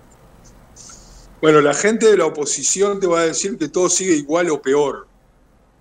Bueno, 1.39 1.61
la 1.61 1.75
gente 1.75 2.07
de 2.07 2.17
la 2.17 2.25
oposición 2.25 2.99
te 2.99 3.05
va 3.05 3.19
a 3.19 3.25
decir 3.25 3.57
que 3.59 3.69
todo 3.69 3.89
sigue 3.89 4.15
igual 4.15 4.49
o 4.49 4.59
peor. 4.59 5.07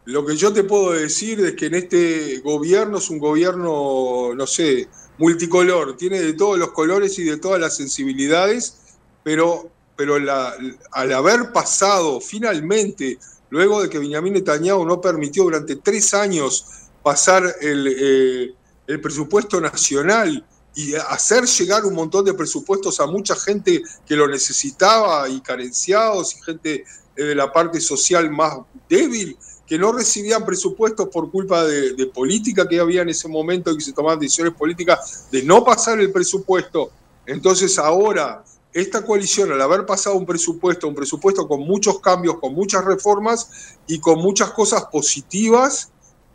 Lo 0.04 0.24
que 0.26 0.36
yo 0.36 0.52
te 0.52 0.64
puedo 0.64 0.92
decir 0.92 1.40
es 1.40 1.54
que 1.54 1.66
en 1.66 1.74
este 1.74 2.40
gobierno 2.40 2.98
es 2.98 3.08
un 3.08 3.18
gobierno, 3.18 4.34
no 4.34 4.46
sé, 4.46 4.86
multicolor, 5.16 5.96
tiene 5.96 6.20
de 6.20 6.34
todos 6.34 6.58
los 6.58 6.72
colores 6.72 7.18
y 7.18 7.24
de 7.24 7.38
todas 7.38 7.58
las 7.58 7.74
sensibilidades, 7.74 8.76
pero, 9.24 9.70
pero 9.96 10.16
al 10.16 11.12
haber 11.12 11.52
pasado 11.52 12.20
finalmente, 12.20 13.18
luego 13.48 13.82
de 13.82 13.88
que 13.88 13.98
Benjamin 13.98 14.34
Netanyahu 14.34 14.84
no 14.84 15.00
permitió 15.00 15.44
durante 15.44 15.76
tres 15.76 16.12
años 16.12 16.66
pasar 17.02 17.42
el, 17.62 17.86
eh, 17.98 18.54
el 18.86 19.00
presupuesto 19.00 19.58
nacional, 19.60 20.44
y 20.76 20.94
hacer 20.94 21.46
llegar 21.46 21.86
un 21.86 21.94
montón 21.94 22.24
de 22.26 22.34
presupuestos 22.34 23.00
a 23.00 23.06
mucha 23.06 23.34
gente 23.34 23.82
que 24.06 24.14
lo 24.14 24.28
necesitaba 24.28 25.26
y 25.26 25.40
carenciados 25.40 26.36
y 26.36 26.42
gente 26.42 26.84
eh, 27.16 27.24
de 27.24 27.34
la 27.34 27.50
parte 27.50 27.80
social 27.80 28.30
más 28.30 28.58
débil 28.88 29.38
que 29.66 29.78
no 29.78 29.90
recibían 29.90 30.44
presupuestos 30.44 31.08
por 31.08 31.30
culpa 31.30 31.64
de, 31.64 32.06
política 32.14 32.68
que 32.68 32.78
había 32.78 33.02
en 33.02 33.08
ese 33.08 33.26
momento 33.26 33.72
y 33.72 33.78
que 33.78 33.84
se 33.84 33.92
tomaban 33.94 34.20
decisiones 34.20 34.52
políticas 34.52 35.28
de 35.32 35.42
no 35.42 35.64
pasar 35.64 35.98
el 35.98 36.12
presupuesto. 36.12 36.92
Entonces 37.24 37.78
ahora 37.78 38.44
esta 38.72 39.02
coalición, 39.02 39.50
al 39.50 39.62
haber 39.62 39.86
pasado 39.86 40.16
un 40.16 40.26
presupuesto, 40.26 40.86
un 40.86 40.94
presupuesto 40.94 41.48
con 41.48 41.60
muchos 41.60 42.00
cambios, 42.00 42.38
con 42.38 42.52
muchas 42.52 42.84
reformas 42.84 43.48
y 43.86 43.98
con 43.98 44.18
muchas 44.18 44.50
cosas 44.50 44.84
positivas, 44.92 45.90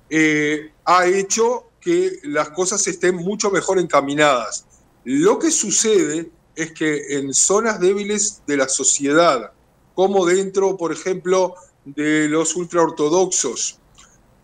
eh, 0.10 0.71
ha 0.83 1.05
hecho 1.05 1.71
que 1.81 2.19
las 2.23 2.51
cosas 2.51 2.85
estén 2.88 3.15
mucho 3.15 3.50
mejor 3.50 3.79
encaminadas. 3.79 4.65
Lo 5.03 5.39
que 5.39 5.51
sucede 5.51 6.31
es 6.55 6.71
que 6.71 7.17
en 7.17 7.33
zonas 7.33 7.79
débiles 7.79 8.43
de 8.45 8.57
la 8.57 8.69
sociedad, 8.69 9.51
como 9.95 10.25
dentro, 10.25 10.77
por 10.77 10.91
ejemplo, 10.91 11.55
de 11.83 12.27
los 12.29 12.55
ultraortodoxos, 12.55 13.79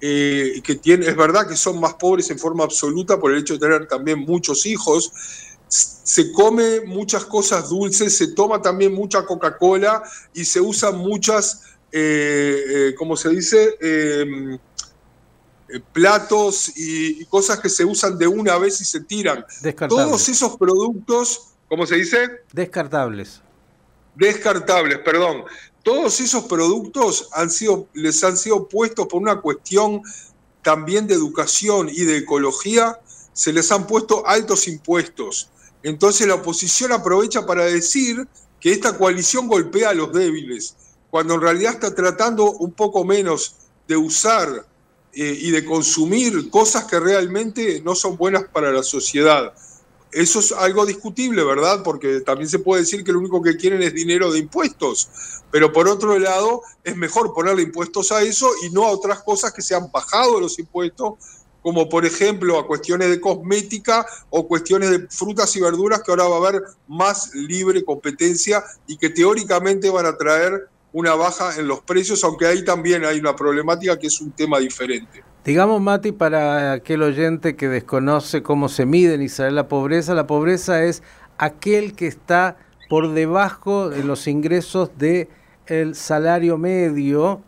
eh, 0.02 0.62
que 0.64 0.80
es 0.84 1.16
verdad 1.16 1.48
que 1.48 1.56
son 1.56 1.80
más 1.80 1.96
pobres 1.96 2.30
en 2.30 2.40
forma 2.40 2.64
absoluta 2.64 3.20
por 3.20 3.32
el 3.32 3.40
hecho 3.40 3.54
de 3.54 3.60
tener 3.60 3.88
también 3.88 4.20
muchos 4.20 4.66
hijos, 4.66 5.12
se 5.68 6.32
come 6.32 6.82
muchas 6.82 7.26
cosas 7.26 7.70
dulces, 7.70 8.16
se 8.16 8.30
toma 8.30 8.62
también 8.62 8.94
mucha 8.94 9.26
Coca-Cola 9.26 10.02
y 10.34 10.46
se 10.46 10.62
usan 10.62 10.98
muchas, 10.98 11.64
eh, 11.92 12.64
eh 12.68 12.96
¿cómo 12.98 13.18
se 13.18 13.30
dice? 13.30 13.76
Eh, 15.70 15.82
platos 15.92 16.72
y, 16.78 17.26
cosas 17.26 17.60
que 17.60 17.70
se 17.70 17.84
usan 17.84 18.18
de 18.18 18.28
una 18.28 18.58
vez 18.58 18.80
y 18.82 18.86
se 18.86 19.02
tiran. 19.02 19.46
Todos 19.90 20.30
esos 20.30 20.58
productos, 20.58 21.50
¿cómo 21.68 21.86
se 21.86 21.96
dice? 21.96 22.30
Descartables. 22.54 23.42
Descartables, 24.16 25.00
perdón. 25.00 25.44
Todos 25.84 26.20
esos 26.20 26.46
productos 26.46 27.30
han 27.34 27.50
sido, 27.50 27.88
les 27.94 28.24
han 28.24 28.38
sido 28.38 28.68
puestos 28.68 29.08
por 29.08 29.22
una 29.22 29.42
cuestión 29.42 30.02
también 30.62 31.08
de 31.08 31.14
educación 31.14 31.90
y 31.90 32.04
de 32.04 32.18
ecología, 32.18 33.00
se 33.34 33.54
les 33.54 33.72
han 33.72 33.88
puesto 33.88 34.26
altos 34.28 34.68
impuestos. 34.68 35.50
Entonces 35.84 36.28
la 36.28 36.36
oposición 36.36 36.92
aprovecha 36.92 37.46
para 37.46 37.64
decir 37.66 38.28
que 38.60 38.72
esta 38.72 38.98
coalición 38.98 39.48
golpea 39.48 39.90
a 39.90 39.94
los 39.94 40.12
débiles 40.12 40.76
cuando 41.10 41.36
en 41.36 41.42
realidad 41.42 41.74
está 41.74 41.94
tratando 41.96 42.52
un 42.52 42.72
poco 42.74 43.06
menos 43.06 43.56
de 43.88 43.96
usar 43.96 44.66
eh, 45.20 45.36
y 45.42 45.50
de 45.50 45.66
consumir 45.66 46.52
cosas 46.52 46.84
que 46.84 47.00
realmente 47.00 47.82
no 47.84 47.96
son 47.96 48.18
buenas 48.18 48.44
para 48.54 48.72
la 48.72 48.84
sociedad. 48.84 49.52
Eso 50.12 50.40
es 50.40 50.52
algo 50.52 50.86
discutible, 50.86 51.44
¿verdad? 51.44 51.82
Porque 51.84 52.22
también 52.22 52.48
se 52.48 52.60
puede 52.60 52.84
decir 52.84 53.04
que 53.04 53.12
lo 53.12 53.18
único 53.18 53.42
que 53.42 53.58
quieren 53.58 53.82
es 53.82 53.96
dinero 53.96 54.32
de 54.32 54.38
impuestos. 54.38 55.10
Pero 55.50 55.74
por 55.74 55.88
otro 55.88 56.20
lado, 56.20 56.62
es 56.84 56.96
mejor 56.96 57.34
ponerle 57.34 57.64
impuestos 57.64 58.12
a 58.12 58.22
eso 58.22 58.48
y 58.64 58.70
no 58.70 58.86
a 58.86 58.92
otras 58.92 59.24
cosas 59.24 59.52
que 59.52 59.64
se 59.64 59.74
han 59.74 59.92
bajado 59.92 60.40
los 60.40 60.60
impuestos, 60.60 61.16
como 61.64 61.90
por 61.90 62.06
ejemplo 62.06 62.60
a 62.60 62.68
cuestiones 62.68 63.10
de 63.10 63.20
cosmética 63.20 64.06
o 64.30 64.48
cuestiones 64.48 64.92
de 64.92 65.08
frutas 65.10 65.56
y 65.56 65.62
verduras 65.62 66.04
que 66.04 66.12
ahora 66.12 66.28
va 66.28 66.36
a 66.36 66.48
haber 66.48 66.64
más 66.88 67.34
libre 67.34 67.84
competencia 67.84 68.64
y 68.86 68.98
que 68.98 69.10
teóricamente 69.10 69.90
van 69.90 70.06
a 70.06 70.16
traer 70.16 70.70
una 70.94 71.16
baja 71.16 71.58
en 71.58 71.68
los 71.68 71.82
precios, 71.82 72.24
aunque 72.24 72.46
ahí 72.46 72.64
también 72.64 73.06
hay 73.06 73.20
una 73.20 73.36
problemática 73.36 73.98
que 73.98 74.08
es 74.08 74.22
un 74.22 74.32
tema 74.32 74.60
diferente. 74.60 75.24
Digamos, 75.44 75.82
Mati, 75.82 76.12
para 76.12 76.74
aquel 76.74 77.04
oyente 77.04 77.56
que 77.56 77.70
desconoce 77.70 78.44
cómo 78.44 78.68
se 78.68 78.86
mide 78.86 79.14
en 79.14 79.22
Israel 79.22 79.56
la 79.56 79.68
pobreza, 79.68 80.14
la 80.14 80.28
pobreza 80.28 80.84
es 80.84 81.04
aquel 81.38 81.94
que 81.94 82.08
está 82.08 82.58
por 82.90 83.14
debajo 83.14 83.90
de 83.90 84.04
los 84.04 84.28
ingresos 84.28 84.92
de 84.98 85.30
el 85.68 85.96
salario 85.96 86.58
medio, 86.58 87.42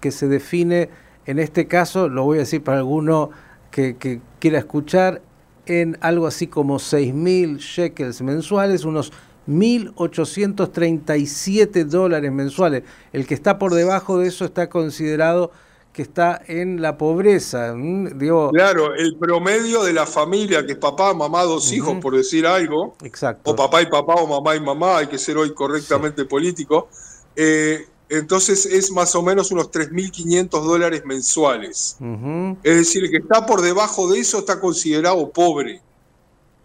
que 0.00 0.10
se 0.10 0.28
define, 0.28 0.90
en 1.26 1.38
este 1.38 1.66
caso, 1.66 2.08
lo 2.08 2.24
voy 2.24 2.38
a 2.38 2.40
decir 2.40 2.62
para 2.62 2.78
alguno 2.78 3.30
que, 3.70 3.96
que 3.96 4.20
quiera 4.40 4.58
escuchar, 4.58 5.22
en 5.66 5.96
algo 6.00 6.26
así 6.26 6.46
como 6.46 6.78
6.000 6.78 7.58
shekels 7.58 8.22
mensuales, 8.22 8.84
unos 8.84 9.12
1.837 9.48 11.84
dólares 11.84 12.32
mensuales. 12.32 12.82
El 13.12 13.26
que 13.26 13.34
está 13.34 13.58
por 13.58 13.74
debajo 13.74 14.18
de 14.18 14.28
eso 14.28 14.44
está 14.44 14.68
considerado 14.68 15.50
que 15.92 16.02
está 16.02 16.40
en 16.48 16.82
la 16.82 16.98
pobreza. 16.98 17.72
Digo, 17.72 18.50
claro, 18.50 18.94
el 18.94 19.16
promedio 19.16 19.84
de 19.84 19.92
la 19.92 20.06
familia, 20.06 20.66
que 20.66 20.72
es 20.72 20.78
papá, 20.78 21.14
mamá, 21.14 21.44
dos 21.44 21.72
hijos, 21.72 21.96
por 22.02 22.16
decir 22.16 22.44
algo, 22.46 22.96
Exacto. 23.04 23.52
o 23.52 23.56
papá 23.56 23.80
y 23.80 23.86
papá, 23.86 24.14
o 24.14 24.26
mamá 24.26 24.56
y 24.56 24.60
mamá, 24.60 24.98
hay 24.98 25.06
que 25.06 25.18
ser 25.18 25.38
hoy 25.38 25.54
correctamente 25.54 26.24
político, 26.24 26.88
eh, 27.36 27.86
entonces 28.08 28.66
es 28.66 28.90
más 28.90 29.14
o 29.14 29.22
menos 29.22 29.52
unos 29.52 29.70
3.500 29.70 30.64
dólares 30.64 31.02
mensuales. 31.04 31.96
Es 32.64 32.76
decir, 32.76 33.04
el 33.04 33.10
que 33.10 33.18
está 33.18 33.46
por 33.46 33.62
debajo 33.62 34.10
de 34.10 34.18
eso 34.18 34.40
está 34.40 34.58
considerado 34.60 35.30
pobre 35.30 35.80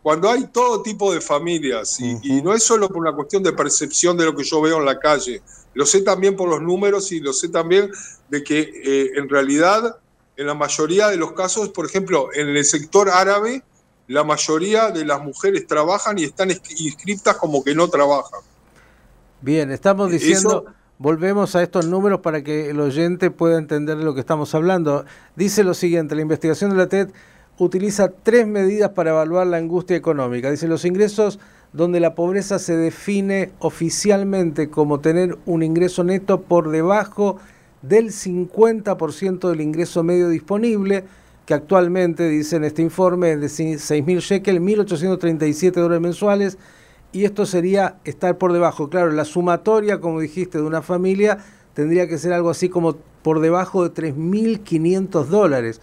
cuando 0.02 0.30
hay 0.30 0.48
todo 0.48 0.82
tipo 0.82 1.14
de 1.14 1.22
familias, 1.22 2.00
y, 2.00 2.42
no 2.42 2.54
es 2.54 2.64
solo 2.64 2.88
por 2.88 2.98
una 2.98 3.14
cuestión 3.14 3.44
de 3.44 3.54
percepción 3.54 4.18
de 4.18 4.26
lo 4.26 4.36
que 4.36 4.44
yo 4.44 4.62
veo 4.62 4.80
en 4.80 4.86
la 4.86 4.98
calle, 4.98 5.42
lo 5.74 5.86
sé 5.86 6.02
también 6.02 6.36
por 6.36 6.50
los 6.50 6.62
números 6.62 7.12
y 7.12 7.20
lo 7.20 7.34
sé 7.34 7.50
también 7.50 7.92
de 8.30 8.44
que 8.44 8.60
eh, 8.60 9.12
en 9.16 9.30
realidad, 9.30 9.98
en 10.38 10.48
la 10.48 10.54
mayoría 10.54 11.10
de 11.10 11.18
los 11.18 11.34
casos, 11.34 11.70
por 11.70 11.86
ejemplo, 11.86 12.30
en 12.34 12.48
el 12.48 12.66
sector 12.66 13.10
árabe, 13.10 13.64
la 14.08 14.24
mayoría 14.24 14.90
de 14.90 15.06
las 15.06 15.22
mujeres 15.22 15.68
trabajan 15.68 16.18
y 16.18 16.24
están 16.24 16.50
inscritas 16.50 17.38
como 17.38 17.64
que 17.64 17.76
no 17.76 17.90
trabajan. 17.90 18.40
Bien, 19.42 19.72
estamos 19.72 20.10
diciendo, 20.10 20.66
volvemos 20.98 21.56
a 21.56 21.62
estos 21.62 21.86
números 21.86 22.22
para 22.22 22.44
que 22.44 22.72
el 22.72 22.80
oyente 22.80 23.32
pueda 23.32 23.58
entender 23.58 23.98
de 23.98 24.04
lo 24.04 24.14
que 24.14 24.20
estamos 24.22 24.56
hablando. 24.56 25.06
Dice 25.36 25.64
lo 25.64 25.74
siguiente, 25.74 26.16
la 26.16 26.22
investigación 26.22 26.72
de 26.72 26.78
la 26.78 26.88
TED 26.88 27.10
utiliza 27.60 28.10
tres 28.10 28.48
medidas 28.48 28.92
para 28.92 29.12
evaluar 29.12 29.46
la 29.48 29.58
angustia 29.58 29.96
económica. 29.96 30.50
Dice, 30.50 30.68
los 30.68 30.86
ingresos 30.86 31.40
donde 31.74 32.00
la 32.00 32.16
pobreza 32.16 32.58
se 32.58 32.76
define 32.76 33.52
oficialmente 33.60 34.70
como 34.70 35.02
tener 35.02 35.38
un 35.46 35.62
ingreso 35.62 36.04
neto 36.04 36.42
por 36.42 36.72
debajo 36.72 37.38
del 37.82 38.08
50% 38.08 39.50
del 39.50 39.62
ingreso 39.62 40.04
medio 40.04 40.30
disponible, 40.30 41.04
que 41.46 41.54
actualmente, 41.54 42.28
dice 42.28 42.56
en 42.56 42.64
este 42.64 42.82
informe, 42.82 43.34
es 43.34 43.42
de 43.42 43.48
6.000 43.48 44.20
shekel, 44.20 44.62
1.837 44.62 45.72
dólares 45.74 46.02
mensuales, 46.02 46.58
y 47.12 47.26
esto 47.26 47.46
sería 47.46 47.98
estar 48.04 48.38
por 48.38 48.54
debajo. 48.54 48.90
Claro, 48.90 49.12
la 49.12 49.26
sumatoria, 49.26 50.00
como 50.00 50.20
dijiste, 50.20 50.60
de 50.60 50.64
una 50.64 50.82
familia 50.82 51.40
tendría 51.74 52.08
que 52.08 52.18
ser 52.18 52.34
algo 52.34 52.50
así 52.50 52.70
como 52.70 52.98
por 53.24 53.40
debajo 53.40 53.88
de 53.88 53.94
3.500 54.14 55.26
dólares. 55.26 55.82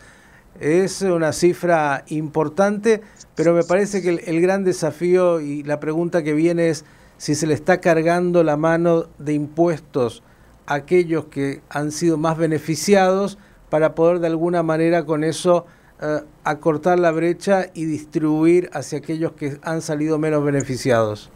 Es 0.60 1.02
una 1.02 1.32
cifra 1.32 2.04
importante, 2.08 3.02
pero 3.34 3.52
me 3.52 3.62
parece 3.62 4.02
que 4.02 4.08
el, 4.08 4.40
gran 4.40 4.64
desafío 4.64 5.40
y 5.40 5.62
la 5.62 5.80
pregunta 5.80 6.22
que 6.22 6.32
viene 6.32 6.68
es 6.68 6.84
si 7.18 7.34
se 7.34 7.46
le 7.46 7.54
está 7.54 7.80
cargando 7.80 8.42
la 8.42 8.56
mano 8.56 9.06
de 9.18 9.34
impuestos 9.34 10.22
a 10.66 10.74
aquellos 10.74 11.26
que 11.26 11.60
han 11.68 11.92
sido 11.92 12.16
más 12.16 12.38
beneficiados 12.38 13.38
para 13.70 13.94
poder 13.94 14.20
de 14.20 14.28
alguna 14.28 14.62
manera 14.62 15.04
con 15.04 15.24
eso 15.24 15.66
eh, 16.00 16.20
acortar 16.44 16.98
la 16.98 17.10
brecha 17.10 17.70
y 17.74 17.84
distribuir 17.84 18.70
hacia 18.72 18.98
aquellos 18.98 19.32
que 19.32 19.58
han 19.62 19.82
salido 19.82 20.18
menos 20.18 20.44
beneficiados. 20.44 21.30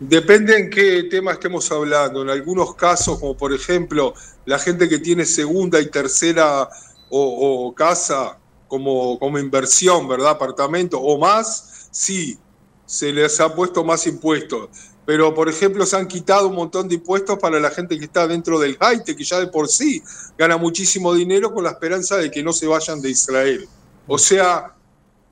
Depende 0.00 0.56
en 0.56 0.70
qué 0.70 1.04
tema 1.10 1.32
estemos 1.32 1.72
hablando. 1.72 2.22
En 2.22 2.30
algunos 2.30 2.76
casos, 2.76 3.18
como 3.18 3.36
por 3.36 3.52
ejemplo 3.52 4.14
la 4.46 4.58
gente 4.58 4.88
que 4.88 4.98
tiene 4.98 5.24
segunda 5.24 5.80
y 5.80 5.86
tercera 5.86 6.68
o, 7.10 7.72
casa 7.74 8.38
como, 8.68 9.18
como 9.18 9.38
inversión, 9.38 10.08
¿verdad? 10.08 10.30
Apartamento 10.30 11.00
o 11.00 11.18
más, 11.18 11.88
sí, 11.90 12.38
se 12.86 13.12
les 13.12 13.40
ha 13.40 13.54
puesto 13.54 13.84
más 13.84 14.06
impuestos. 14.06 14.68
Pero, 15.08 15.34
por 15.34 15.48
ejemplo, 15.48 15.86
se 15.86 15.96
han 15.96 16.06
quitado 16.06 16.48
un 16.48 16.54
montón 16.54 16.86
de 16.86 16.96
impuestos 16.96 17.38
para 17.38 17.58
la 17.58 17.70
gente 17.70 17.98
que 17.98 18.04
está 18.04 18.26
dentro 18.26 18.58
del 18.58 18.76
Haite, 18.78 19.16
que 19.16 19.24
ya 19.24 19.40
de 19.40 19.46
por 19.46 19.68
sí 19.68 20.02
gana 20.36 20.58
muchísimo 20.58 21.14
dinero 21.14 21.54
con 21.54 21.64
la 21.64 21.70
esperanza 21.70 22.18
de 22.18 22.30
que 22.30 22.42
no 22.42 22.52
se 22.52 22.66
vayan 22.66 23.00
de 23.00 23.08
Israel. 23.08 23.66
O 24.06 24.18
sea, 24.18 24.74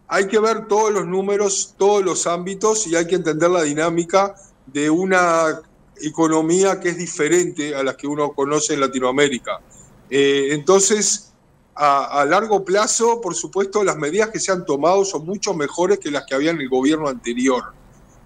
hay 0.08 0.28
que 0.28 0.38
ver 0.38 0.66
todos 0.66 0.92
los 0.92 1.06
números, 1.06 1.74
todos 1.76 2.02
los 2.02 2.26
ámbitos 2.26 2.86
y 2.86 2.96
hay 2.96 3.06
que 3.06 3.16
entender 3.16 3.50
la 3.50 3.62
dinámica 3.62 4.34
de 4.66 4.88
una 4.88 5.60
economía 6.00 6.80
que 6.80 6.90
es 6.90 6.98
diferente 6.98 7.74
a 7.74 7.82
la 7.82 7.96
que 7.96 8.06
uno 8.06 8.32
conoce 8.32 8.74
en 8.74 8.80
Latinoamérica. 8.80 9.60
Eh, 10.08 10.48
entonces, 10.52 11.32
a, 11.76 12.24
largo 12.24 12.64
plazo, 12.64 13.20
por 13.20 13.34
supuesto, 13.34 13.84
las 13.84 13.96
medidas 13.96 14.30
que 14.30 14.40
se 14.40 14.50
han 14.50 14.64
tomado 14.64 15.04
son 15.04 15.26
mucho 15.26 15.52
mejores 15.52 15.98
que 15.98 16.10
las 16.10 16.24
que 16.24 16.34
había 16.34 16.50
en 16.50 16.60
el 16.60 16.70
gobierno 16.70 17.08
anterior. 17.08 17.64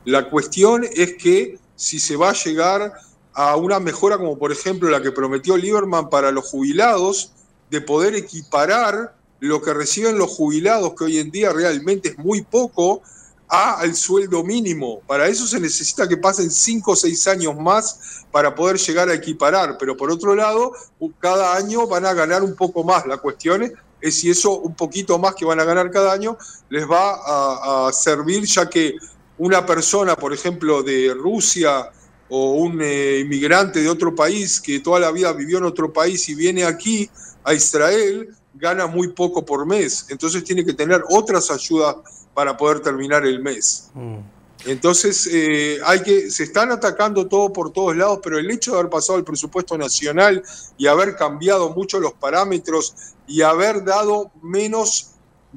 La 0.04 0.30
cuestión 0.30 0.84
es 0.92 1.14
que 1.14 1.58
si 1.74 1.98
se 1.98 2.16
va 2.16 2.30
a 2.30 2.34
llegar 2.34 2.92
a 3.32 3.56
una 3.56 3.80
mejora 3.80 4.18
como 4.18 4.38
por 4.38 4.52
ejemplo 4.52 4.88
la 4.88 5.02
que 5.02 5.12
prometió 5.12 5.56
Lieberman 5.56 6.10
para 6.10 6.30
los 6.30 6.48
jubilados, 6.48 7.32
de 7.70 7.80
poder 7.80 8.14
equiparar 8.14 9.16
lo 9.40 9.60
que 9.62 9.74
reciben 9.74 10.18
los 10.18 10.30
jubilados, 10.30 10.94
que 10.96 11.04
hoy 11.04 11.18
en 11.18 11.30
día 11.30 11.52
realmente 11.52 12.10
es 12.10 12.18
muy 12.18 12.42
poco, 12.42 13.02
al 13.50 13.94
sueldo 13.96 14.44
mínimo. 14.44 15.00
Para 15.06 15.26
eso 15.26 15.46
se 15.46 15.58
necesita 15.58 16.08
que 16.08 16.16
pasen 16.16 16.50
cinco 16.50 16.92
o 16.92 16.96
seis 16.96 17.26
años 17.26 17.56
más 17.56 18.24
para 18.30 18.54
poder 18.54 18.78
llegar 18.78 19.08
a 19.08 19.14
equiparar, 19.14 19.76
pero 19.76 19.96
por 19.96 20.10
otro 20.10 20.36
lado, 20.36 20.72
cada 21.18 21.56
año 21.56 21.86
van 21.88 22.06
a 22.06 22.14
ganar 22.14 22.42
un 22.42 22.54
poco 22.54 22.84
más. 22.84 23.06
La 23.06 23.16
cuestión 23.16 23.72
es 24.00 24.14
si 24.14 24.30
eso 24.30 24.58
un 24.58 24.74
poquito 24.74 25.18
más 25.18 25.34
que 25.34 25.44
van 25.44 25.58
a 25.58 25.64
ganar 25.64 25.90
cada 25.90 26.12
año 26.12 26.38
les 26.68 26.88
va 26.88 27.88
a, 27.88 27.92
servir, 27.92 28.44
ya 28.44 28.70
que 28.70 28.94
una 29.38 29.66
persona, 29.66 30.14
por 30.14 30.32
ejemplo, 30.32 30.82
de 30.82 31.12
Rusia 31.14 31.90
o 32.28 32.52
un 32.52 32.80
eh, 32.80 33.18
inmigrante 33.18 33.80
de 33.80 33.88
otro 33.88 34.14
país 34.14 34.60
que 34.60 34.78
toda 34.78 35.00
la 35.00 35.10
vida 35.10 35.32
vivió 35.32 35.58
en 35.58 35.64
otro 35.64 35.92
país 35.92 36.28
y 36.28 36.36
viene 36.36 36.64
aquí 36.64 37.10
a 37.42 37.52
Israel, 37.52 38.28
gana 38.54 38.86
muy 38.86 39.08
poco 39.08 39.44
por 39.44 39.66
mes. 39.66 40.06
Entonces 40.08 40.44
tiene 40.44 40.64
que 40.64 40.74
tener 40.74 41.02
otras 41.08 41.50
ayudas 41.50 41.96
para 42.34 42.56
poder 42.56 42.80
terminar 42.80 43.24
el 43.24 43.40
mes. 43.40 43.90
Mm. 43.94 44.18
Entonces, 44.66 45.28
eh, 45.32 45.78
hay 45.84 46.02
que, 46.02 46.30
se 46.30 46.44
están 46.44 46.70
atacando 46.70 47.26
todo 47.26 47.52
por 47.52 47.72
todos 47.72 47.96
lados, 47.96 48.20
pero 48.22 48.38
el 48.38 48.50
hecho 48.50 48.72
de 48.72 48.78
haber 48.78 48.90
pasado 48.90 49.18
el 49.18 49.24
presupuesto 49.24 49.78
nacional 49.78 50.42
y 50.76 50.86
haber 50.86 51.16
cambiado 51.16 51.70
mucho 51.70 51.98
los 51.98 52.12
parámetros 52.12 52.94
y 53.26 53.40
haber 53.40 53.84
dado 53.84 54.30
menos 54.42 55.12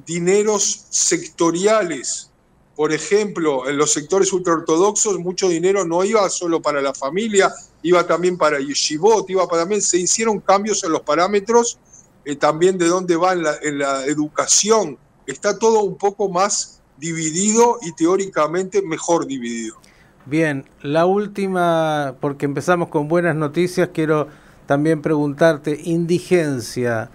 dineros 0.06 0.86
sectoriales, 0.90 2.30
por 2.76 2.94
ejemplo, 2.94 3.70
en 3.70 3.78
los 3.78 3.92
sectores 3.92 4.32
ultraortodoxos, 4.32 5.20
mucho 5.20 5.50
dinero 5.50 5.86
no 5.86 6.04
iba 6.04 6.28
solo 6.30 6.62
para 6.62 6.82
la 6.82 6.94
familia, 6.94 7.54
iba 7.84 8.08
también 8.08 8.38
para 8.38 8.60
yeshivot, 8.60 9.30
iba 9.30 9.48
para, 9.48 9.64
también, 9.64 9.82
se 9.82 9.98
hicieron 9.98 10.40
cambios 10.40 10.84
en 10.84 10.92
los 10.92 11.02
parámetros 11.02 11.78
eh, 12.26 12.36
también 12.36 12.78
de 12.78 12.88
dónde 12.88 13.16
va 13.16 13.34
en 13.34 13.78
la 13.80 14.06
educación, 14.06 14.98
está 15.28 15.58
todo 15.58 15.84
un 15.84 15.98
poco 15.98 16.30
más 16.30 16.82
dividido 16.98 17.80
y 17.82 17.94
teóricamente 17.94 18.82
mejor 18.82 19.26
dividido. 19.28 19.76
Bien, 20.26 20.66
la 20.82 21.06
última, 21.06 22.16
porque 22.22 22.46
empezamos 22.46 22.88
con 22.88 23.10
buenas 23.10 23.36
noticias, 23.36 23.90
quiero 23.94 24.30
también 24.66 25.02
preguntarte, 25.02 25.82
indigencia, 25.84 27.10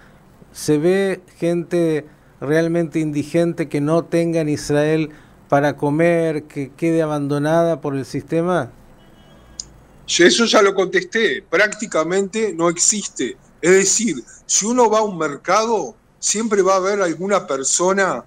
¿se 0.51 0.77
ve 0.77 1.21
gente 1.37 2.05
realmente 2.39 2.99
indigente 2.99 3.67
que 3.67 3.81
no 3.81 4.05
tenga 4.05 4.41
en 4.41 4.49
Israel 4.49 5.09
para 5.49 5.75
comer, 5.75 6.43
que 6.43 6.71
quede 6.77 7.01
abandonada 7.01 7.81
por 7.81 7.95
el 7.95 8.05
sistema? 8.05 8.71
Eso 10.07 10.45
ya 10.45 10.61
lo 10.61 10.75
contesté, 10.75 11.43
prácticamente 11.49 12.53
no 12.53 12.69
existe. 12.69 13.37
Es 13.61 13.71
decir, 13.71 14.23
si 14.45 14.65
uno 14.65 14.89
va 14.89 14.99
a 14.99 15.03
un 15.03 15.17
mercado, 15.17 15.95
siempre 16.19 16.61
va 16.61 16.73
a 16.73 16.77
haber 16.77 17.01
alguna 17.01 17.45
persona 17.45 18.23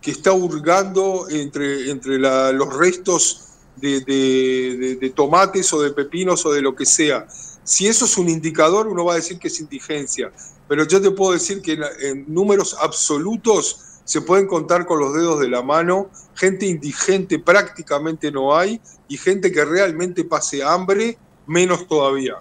que 0.00 0.10
está 0.10 0.32
hurgando 0.32 1.26
entre, 1.28 1.90
entre 1.90 2.18
los 2.18 2.76
restos 2.76 3.46
de, 3.76 5.12
tomates 5.14 5.72
o 5.72 5.82
de 5.82 5.90
pepinos 5.90 6.44
o 6.46 6.52
de 6.52 6.62
lo 6.62 6.74
que 6.74 6.86
sea. 6.86 7.26
Si 7.64 7.86
eso 7.86 8.04
es 8.04 8.16
un 8.16 8.28
indicador, 8.28 8.86
uno 8.86 9.04
va 9.04 9.14
a 9.14 9.16
decir 9.16 9.38
que 9.38 9.48
es 9.48 9.60
indigencia. 9.60 10.30
Pero 10.68 10.84
yo 10.86 11.00
te 11.00 11.10
puedo 11.10 11.32
decir 11.32 11.62
que 11.62 11.78
en 12.00 12.24
números 12.32 12.76
absolutos 12.80 13.80
se 14.04 14.20
pueden 14.20 14.46
contar 14.46 14.86
con 14.86 15.00
los 15.00 15.14
dedos 15.14 15.40
de 15.40 15.48
la 15.48 15.62
mano, 15.62 16.10
gente 16.34 16.66
indigente 16.66 17.40
prácticamente 17.40 18.30
no 18.30 18.56
hay 18.56 18.80
y 19.08 19.16
gente 19.16 19.50
que 19.50 19.64
realmente 19.64 20.22
pase 20.24 20.62
hambre, 20.62 21.18
menos 21.46 21.88
todavía. 21.88 22.36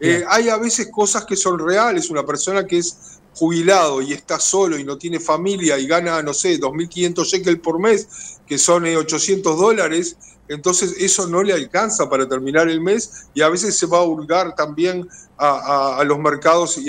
Eh, 0.00 0.24
hay 0.28 0.48
a 0.48 0.56
veces 0.56 0.88
cosas 0.90 1.24
que 1.24 1.36
son 1.36 1.58
reales, 1.58 2.10
una 2.10 2.24
persona 2.24 2.66
que 2.66 2.78
es 2.78 3.20
jubilado 3.34 4.00
y 4.02 4.12
está 4.12 4.40
solo 4.40 4.78
y 4.78 4.84
no 4.84 4.98
tiene 4.98 5.20
familia 5.20 5.78
y 5.78 5.86
gana, 5.86 6.22
no 6.22 6.34
sé, 6.34 6.58
2.500 6.58 7.24
shekels 7.24 7.60
por 7.60 7.78
mes, 7.78 8.38
que 8.46 8.58
son 8.58 8.84
800 8.84 9.52
eh, 9.52 9.56
dólares, 9.56 10.16
entonces 10.48 10.96
eso 10.98 11.28
no 11.28 11.42
le 11.42 11.52
alcanza 11.52 12.08
para 12.08 12.28
terminar 12.28 12.68
el 12.68 12.80
mes 12.80 13.28
y 13.34 13.42
a 13.42 13.48
veces 13.48 13.76
se 13.76 13.86
va 13.86 13.98
a 13.98 14.02
hurgar 14.02 14.54
también 14.56 15.08
a, 15.38 16.02
los 16.04 16.18
mercados 16.18 16.76
y, 16.76 16.88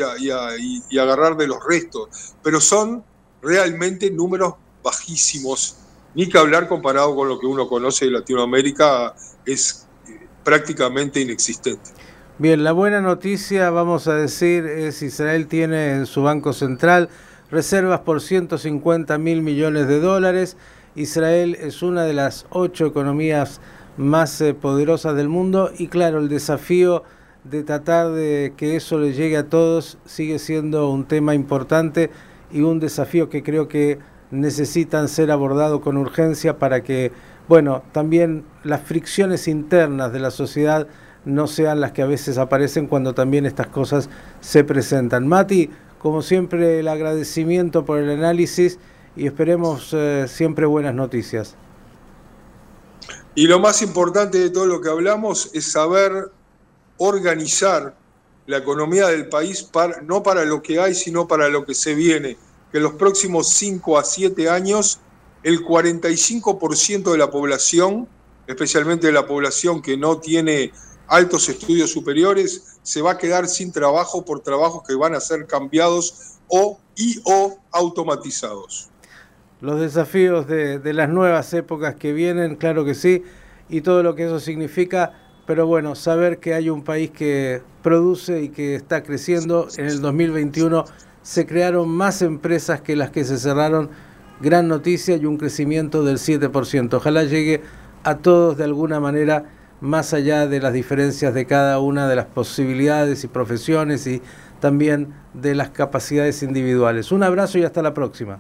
y 0.89 0.99
agarrar 0.99 1.37
de 1.37 1.47
los 1.47 1.63
restos. 1.63 2.33
Pero 2.43 2.59
son 2.59 3.03
realmente 3.41 4.09
números 4.09 4.55
bajísimos, 4.83 5.75
ni 6.15 6.27
que 6.27 6.37
hablar 6.37 6.67
comparado 6.67 7.15
con 7.15 7.29
lo 7.29 7.39
que 7.39 7.45
uno 7.45 7.67
conoce 7.67 8.05
de 8.05 8.11
Latinoamérica, 8.11 9.15
es 9.45 9.87
eh, 10.07 10.27
prácticamente 10.43 11.19
inexistente. 11.19 11.91
Bien, 12.37 12.63
la 12.63 12.71
buena 12.71 13.01
noticia, 13.01 13.69
vamos 13.69 14.07
a 14.07 14.15
decir, 14.15 14.65
es 14.65 15.03
Israel 15.03 15.47
tiene 15.47 15.91
en 15.91 16.05
su 16.05 16.23
Banco 16.23 16.53
Central 16.53 17.09
reservas 17.51 17.99
por 17.99 18.21
150 18.21 19.17
mil 19.19 19.41
millones 19.41 19.87
de 19.87 19.99
dólares. 19.99 20.57
Israel 20.95 21.55
es 21.59 21.83
una 21.83 22.03
de 22.03 22.13
las 22.13 22.47
ocho 22.49 22.87
economías 22.87 23.61
más 23.97 24.41
eh, 24.41 24.53
poderosas 24.53 25.15
del 25.15 25.27
mundo 25.27 25.71
y 25.77 25.87
claro, 25.87 26.19
el 26.19 26.29
desafío 26.29 27.03
de 27.43 27.63
tratar 27.63 28.11
de 28.11 28.53
que 28.55 28.75
eso 28.75 28.97
le 28.97 29.13
llegue 29.13 29.37
a 29.37 29.49
todos 29.49 29.97
sigue 30.05 30.39
siendo 30.39 30.89
un 30.89 31.05
tema 31.05 31.35
importante 31.35 32.09
y 32.51 32.61
un 32.61 32.79
desafío 32.79 33.29
que 33.29 33.43
creo 33.43 33.67
que 33.67 33.99
necesitan 34.31 35.09
ser 35.09 35.31
abordados 35.31 35.81
con 35.81 35.97
urgencia 35.97 36.57
para 36.57 36.81
que, 36.81 37.11
bueno, 37.47 37.83
también 37.91 38.45
las 38.63 38.81
fricciones 38.81 39.47
internas 39.47 40.13
de 40.13 40.19
la 40.19 40.31
sociedad 40.31 40.87
no 41.25 41.47
sean 41.47 41.79
las 41.79 41.91
que 41.91 42.01
a 42.01 42.07
veces 42.07 42.37
aparecen 42.37 42.87
cuando 42.87 43.13
también 43.13 43.45
estas 43.45 43.67
cosas 43.67 44.09
se 44.39 44.63
presentan. 44.63 45.27
Mati, 45.27 45.69
como 45.99 46.21
siempre, 46.21 46.79
el 46.79 46.87
agradecimiento 46.87 47.85
por 47.85 47.99
el 47.99 48.09
análisis 48.09 48.79
y 49.15 49.27
esperemos 49.27 49.89
eh, 49.93 50.25
siempre 50.27 50.65
buenas 50.65 50.95
noticias. 50.95 51.55
Y 53.35 53.47
lo 53.47 53.59
más 53.59 53.81
importante 53.81 54.39
de 54.39 54.49
todo 54.49 54.65
lo 54.65 54.81
que 54.81 54.89
hablamos 54.89 55.51
es 55.53 55.71
saber 55.71 56.31
organizar 56.97 57.95
la 58.47 58.57
economía 58.57 59.07
del 59.07 59.29
país 59.29 59.63
para, 59.63 60.01
no 60.01 60.23
para 60.23 60.43
lo 60.43 60.61
que 60.61 60.79
hay, 60.79 60.93
sino 60.93 61.27
para 61.27 61.47
lo 61.49 61.65
que 61.65 61.73
se 61.73 61.95
viene. 61.95 62.37
Que 62.71 62.77
en 62.77 62.83
los 62.83 62.93
próximos 62.93 63.49
5 63.49 63.97
a 63.97 64.03
7 64.03 64.49
años, 64.49 64.99
el 65.43 65.63
45% 65.63 67.11
de 67.11 67.17
la 67.17 67.31
población, 67.31 68.07
especialmente 68.47 69.07
de 69.07 69.13
la 69.13 69.25
población 69.25 69.81
que 69.81 69.97
no 69.97 70.17
tiene 70.17 70.71
altos 71.11 71.47
estudios 71.49 71.91
superiores, 71.91 72.79
se 72.81 73.01
va 73.01 73.11
a 73.11 73.17
quedar 73.17 73.47
sin 73.47 73.71
trabajo 73.71 74.25
por 74.25 74.39
trabajos 74.39 74.81
que 74.87 74.95
van 74.95 75.13
a 75.13 75.19
ser 75.19 75.45
cambiados 75.45 76.39
o 76.47 76.79
y 76.95 77.21
o 77.25 77.59
automatizados. 77.71 78.89
Los 79.59 79.79
desafíos 79.79 80.47
de, 80.47 80.79
de 80.79 80.93
las 80.93 81.09
nuevas 81.09 81.53
épocas 81.53 81.95
que 81.95 82.13
vienen, 82.13 82.55
claro 82.55 82.83
que 82.83 82.95
sí, 82.95 83.23
y 83.69 83.81
todo 83.81 84.01
lo 84.01 84.15
que 84.15 84.25
eso 84.25 84.39
significa 84.39 85.13
pero 85.45 85.67
bueno, 85.67 85.95
saber 85.95 86.39
que 86.39 86.53
hay 86.53 86.69
un 86.69 86.83
país 86.83 87.11
que 87.11 87.61
produce 87.81 88.41
y 88.41 88.49
que 88.49 88.75
está 88.75 89.03
creciendo. 89.03 89.67
En 89.77 89.87
el 89.87 89.99
2021 89.99 90.85
se 91.23 91.45
crearon 91.45 91.89
más 91.89 92.21
empresas 92.21 92.81
que 92.81 92.95
las 92.95 93.09
que 93.09 93.25
se 93.25 93.37
cerraron. 93.37 93.89
Gran 94.39 94.67
noticia 94.67 95.17
y 95.17 95.25
un 95.25 95.37
crecimiento 95.37 96.03
del 96.03 96.17
7%. 96.17 96.93
Ojalá 96.93 97.23
llegue 97.23 97.61
a 98.03 98.17
todos 98.19 98.57
de 98.57 98.63
alguna 98.63 98.99
manera, 98.99 99.43
más 99.81 100.13
allá 100.13 100.47
de 100.47 100.59
las 100.61 100.73
diferencias 100.73 101.33
de 101.33 101.45
cada 101.45 101.79
una 101.79 102.07
de 102.07 102.15
las 102.15 102.27
posibilidades 102.27 103.23
y 103.23 103.27
profesiones 103.27 104.07
y 104.07 104.21
también 104.59 105.13
de 105.33 105.55
las 105.55 105.71
capacidades 105.71 106.43
individuales. 106.43 107.11
Un 107.11 107.23
abrazo 107.23 107.57
y 107.57 107.63
hasta 107.63 107.81
la 107.81 107.93
próxima. 107.93 108.39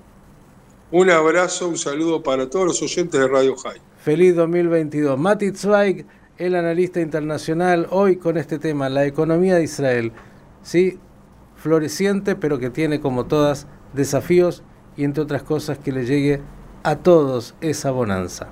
Un 0.91 1.09
abrazo, 1.09 1.67
un 1.67 1.77
saludo 1.77 2.21
para 2.21 2.49
todos 2.49 2.65
los 2.65 2.81
oyentes 2.81 3.19
de 3.19 3.27
Radio 3.27 3.55
High. 3.55 3.81
Feliz 4.03 4.35
2022. 4.35 5.17
Mati 5.17 5.51
Zweig 5.51 6.05
el 6.41 6.55
analista 6.55 6.99
internacional, 6.99 7.87
hoy 7.91 8.15
con 8.15 8.35
este 8.35 8.57
tema, 8.57 8.89
la 8.89 9.05
economía 9.05 9.55
de 9.55 9.63
Israel, 9.63 10.11
¿sí? 10.63 10.97
floreciente, 11.55 12.35
pero 12.35 12.57
que 12.57 12.71
tiene 12.71 12.99
como 12.99 13.27
todas 13.27 13.67
desafíos 13.93 14.63
y 14.97 15.03
entre 15.03 15.21
otras 15.21 15.43
cosas 15.43 15.77
que 15.77 15.91
le 15.91 16.05
llegue 16.05 16.41
a 16.81 16.95
todos 16.95 17.53
esa 17.61 17.91
bonanza. 17.91 18.47